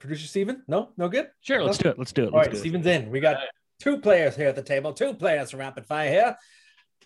[0.00, 0.64] Producer Steven?
[0.66, 1.28] No, no good.
[1.40, 1.98] Sure, let's do it.
[1.98, 2.32] Let's do it.
[2.32, 3.10] Let's All right, Steven's in.
[3.10, 3.38] We got
[3.80, 6.36] Two players here at the table, two players for rapid fire here.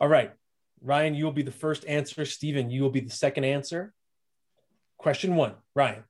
[0.01, 0.33] All right.
[0.81, 2.25] Ryan, you will be the first answer.
[2.25, 3.93] Steven, you will be the second answer.
[4.97, 6.05] Question one Ryan,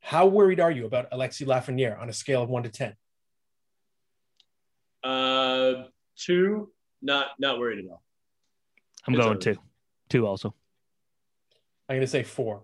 [0.00, 2.94] how worried are you about Alexis Lafreniere on a scale of one to 10?
[5.02, 5.84] Uh,
[6.16, 8.02] two, not not worried at all.
[9.06, 9.56] I'm it's going two,
[10.08, 10.54] two also.
[11.88, 12.62] I'm going to say four.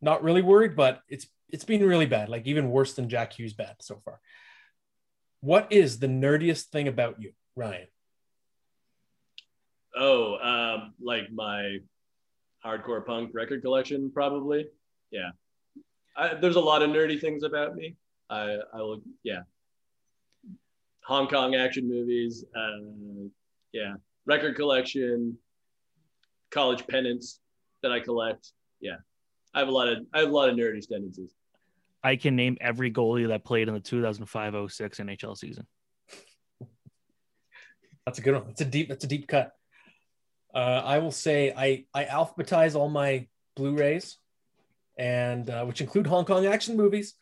[0.00, 3.54] Not really worried, but it's it's been really bad, like even worse than Jack Hughes
[3.54, 4.20] bad so far.
[5.40, 7.86] What is the nerdiest thing about you, Ryan?
[9.96, 11.78] Oh, um, like my
[12.64, 14.66] hardcore punk record collection, probably.
[15.10, 15.30] Yeah,
[16.16, 17.94] I, there's a lot of nerdy things about me.
[18.28, 19.40] I, I will, yeah.
[21.04, 23.28] Hong Kong action movies, uh,
[23.72, 23.94] yeah,
[24.26, 25.38] record collection,
[26.50, 27.40] college pennants
[27.82, 28.52] that I collect.
[28.80, 28.96] Yeah,
[29.54, 31.34] I have a lot of I have a lot of nerdy tendencies.
[32.02, 35.66] I can name every goalie that played in the 2005-06 NHL season.
[38.06, 38.46] That's a good one.
[38.48, 38.88] It's a deep.
[38.88, 39.52] That's a deep cut.
[40.54, 44.16] Uh, I will say I I alphabetize all my Blu-rays,
[44.98, 47.14] and uh, which include Hong Kong action movies.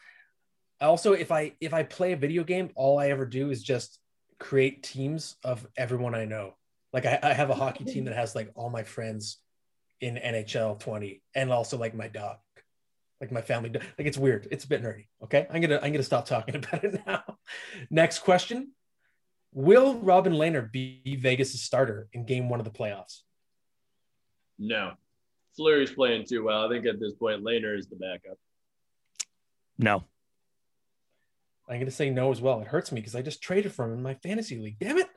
[0.81, 3.99] Also, if I if I play a video game, all I ever do is just
[4.39, 6.55] create teams of everyone I know.
[6.93, 9.39] Like I, I have a hockey team that has like all my friends
[10.01, 12.37] in NHL 20, and also like my dog
[13.21, 14.49] like my family like it's weird.
[14.51, 15.47] It's a bit nerdy okay?
[15.51, 17.23] I'm gonna i'm gonna stop talking about it now.
[17.91, 18.73] Next question.
[19.53, 23.21] Will robin lehner be vegas' starter in game one of the playoffs?
[24.59, 24.93] No.
[25.57, 26.67] Fleury's playing too well.
[26.67, 28.39] I think at this point lehner is the backup.
[29.79, 30.05] No.
[31.69, 32.61] I'm gonna say no as well.
[32.61, 34.79] It hurts me because i just traded for him in my fantasy league.
[34.79, 35.09] Damn it.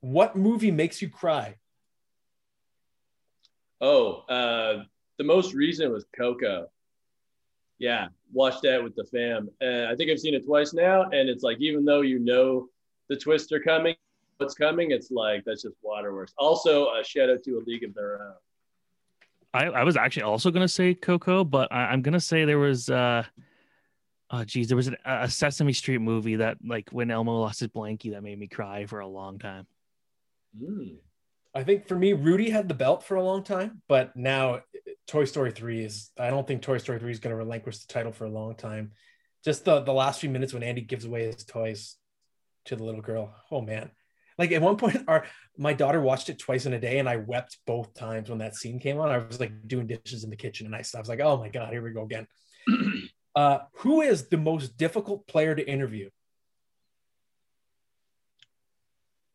[0.00, 1.56] What movie makes you cry?
[3.80, 4.84] Oh uh
[5.18, 6.66] the most recent was Coco.
[7.78, 9.48] Yeah, watched that with the fam.
[9.60, 11.02] And I think I've seen it twice now.
[11.04, 12.68] And it's like, even though you know
[13.08, 13.96] the twists are coming,
[14.36, 16.32] what's coming, it's like, that's just waterworks.
[16.38, 18.34] Also, a shout out to A League of Their Own.
[19.54, 22.44] I, I was actually also going to say Coco, but I, am going to say
[22.44, 23.24] there was uh,
[24.34, 27.68] Oh geez, there was an, a Sesame Street movie that like when Elmo lost his
[27.68, 29.66] blankie that made me cry for a long time.
[30.58, 30.96] Mm.
[31.54, 34.60] I think for me, Rudy had the belt for a long time, but now
[35.06, 37.92] Toy Story 3 is, I don't think Toy Story 3 is going to relinquish the
[37.92, 38.92] title for a long time.
[39.44, 41.96] Just the, the last few minutes when Andy gives away his toys
[42.66, 43.34] to the little girl.
[43.50, 43.90] Oh man.
[44.38, 45.26] Like at one point, our
[45.58, 48.56] my daughter watched it twice in a day, and I wept both times when that
[48.56, 49.10] scene came on.
[49.10, 51.48] I was like doing dishes in the kitchen, and I, I was like, "Oh my
[51.48, 52.26] god, here we go again."
[53.34, 56.08] uh, who is the most difficult player to interview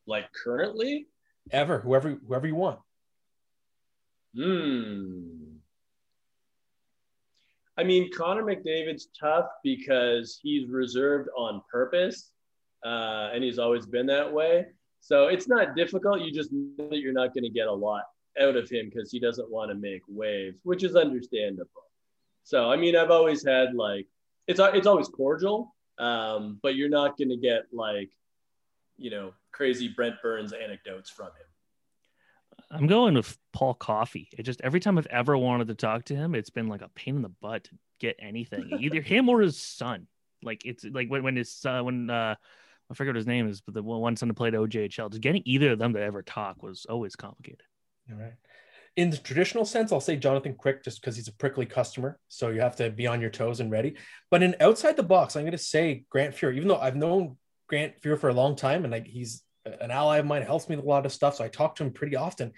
[0.07, 1.07] Like currently?
[1.51, 1.79] Ever?
[1.79, 2.79] Whoever whoever you want.
[4.35, 5.57] Hmm.
[7.77, 12.31] I mean, Connor McDavid's tough because he's reserved on purpose,
[12.83, 14.65] uh, and he's always been that way.
[14.99, 16.21] So it's not difficult.
[16.21, 18.03] You just know that you're not going to get a lot
[18.41, 21.69] out of him because he doesn't want to make waves, which is understandable.
[22.43, 24.07] So I mean, I've always had like
[24.47, 28.09] it's it's always cordial, um, but you're not going to get like
[28.97, 31.47] you know crazy Brent Burns anecdotes from him.
[32.69, 34.29] I'm going with Paul Coffey.
[34.37, 36.89] It just every time I've ever wanted to talk to him, it's been like a
[36.89, 40.07] pain in the butt to get anything, either him or his son.
[40.43, 42.35] Like it's like when when his uh, when uh,
[42.89, 45.41] I forget what his name is, but the one son that played OJHL, just getting
[45.45, 47.63] either of them to ever talk was always complicated.
[48.11, 48.33] All right.
[48.95, 52.19] In the traditional sense, I'll say Jonathan Quick just because he's a prickly customer.
[52.29, 53.95] So you have to be on your toes and ready.
[54.31, 57.37] But in outside the box, I'm going to say Grant Fuhr, even though I've known
[57.67, 59.43] Grant Fuhr for a long time and like he's
[59.81, 61.35] an ally of mine, helps me with a lot of stuff.
[61.35, 62.53] So I talk to him pretty often,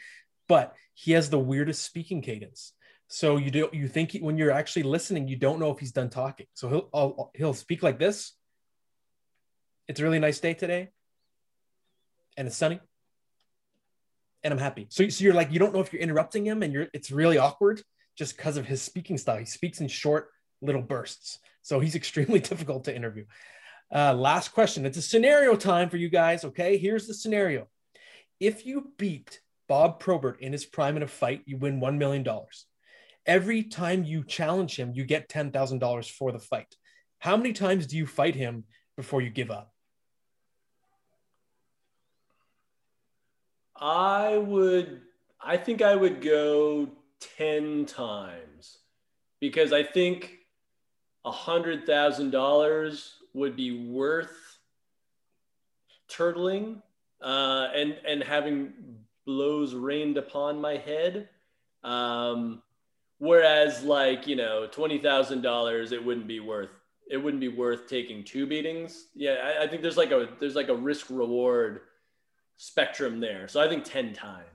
[0.47, 2.73] but he has the weirdest speaking cadence.
[3.07, 5.91] So you do you think he, when you're actually listening, you don't know if he's
[5.91, 6.45] done talking.
[6.53, 8.33] So he'll I'll, he'll speak like this.
[9.87, 10.89] It's a really nice day today,
[12.37, 12.79] and it's sunny,
[14.43, 14.85] and I'm happy.
[14.89, 17.39] So, so you're like you don't know if you're interrupting him, and you're it's really
[17.39, 17.81] awkward
[18.15, 19.37] just because of his speaking style.
[19.37, 20.29] He speaks in short
[20.61, 23.25] little bursts, so he's extremely difficult to interview.
[23.93, 24.85] Uh, last question.
[24.85, 26.45] It's a scenario time for you guys.
[26.45, 27.67] Okay, here's the scenario:
[28.39, 32.23] if you beat Bob Probert in his prime in a fight, you win one million
[32.23, 32.65] dollars.
[33.25, 36.75] Every time you challenge him, you get ten thousand dollars for the fight.
[37.19, 38.63] How many times do you fight him
[38.95, 39.73] before you give up?
[43.75, 45.01] I would,
[45.41, 46.89] I think I would go
[47.37, 48.79] 10 times
[49.39, 50.39] because I think
[51.25, 54.57] a hundred thousand dollars would be worth
[56.09, 56.81] turtling
[57.21, 58.73] uh, and, and having
[59.25, 61.29] blows rained upon my head.
[61.83, 62.61] Um,
[63.19, 66.69] whereas like, you know, $20,000, it wouldn't be worth,
[67.09, 69.07] it wouldn't be worth taking two beatings.
[69.15, 69.35] Yeah.
[69.43, 71.81] I, I think there's like a, there's like a risk reward
[72.57, 73.47] spectrum there.
[73.47, 74.45] So I think 10 times.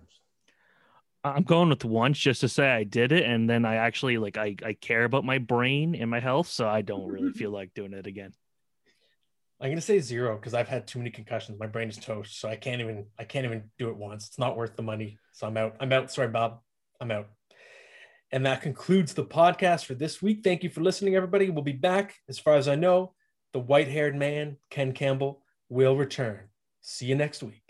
[1.25, 4.37] I'm going with once just to say I did it, and then I actually like
[4.37, 7.73] I, I care about my brain and my health, so I don't really feel like
[7.73, 8.35] doing it again.
[9.61, 11.59] I'm gonna say zero because I've had too many concussions.
[11.59, 14.27] My brain is toast, so I can't even I can't even do it once.
[14.27, 15.19] It's not worth the money.
[15.33, 15.77] So I'm out.
[15.81, 16.13] I'm out.
[16.13, 16.61] Sorry, Bob.
[17.01, 17.29] I'm out.
[18.33, 20.41] And that concludes the podcast for this week.
[20.43, 21.51] Thank you for listening, everybody.
[21.51, 22.17] We'll be back.
[22.29, 23.15] As far as I know,
[23.53, 26.49] the white haired man, Ken Campbell, will return.
[26.81, 27.64] See you next week.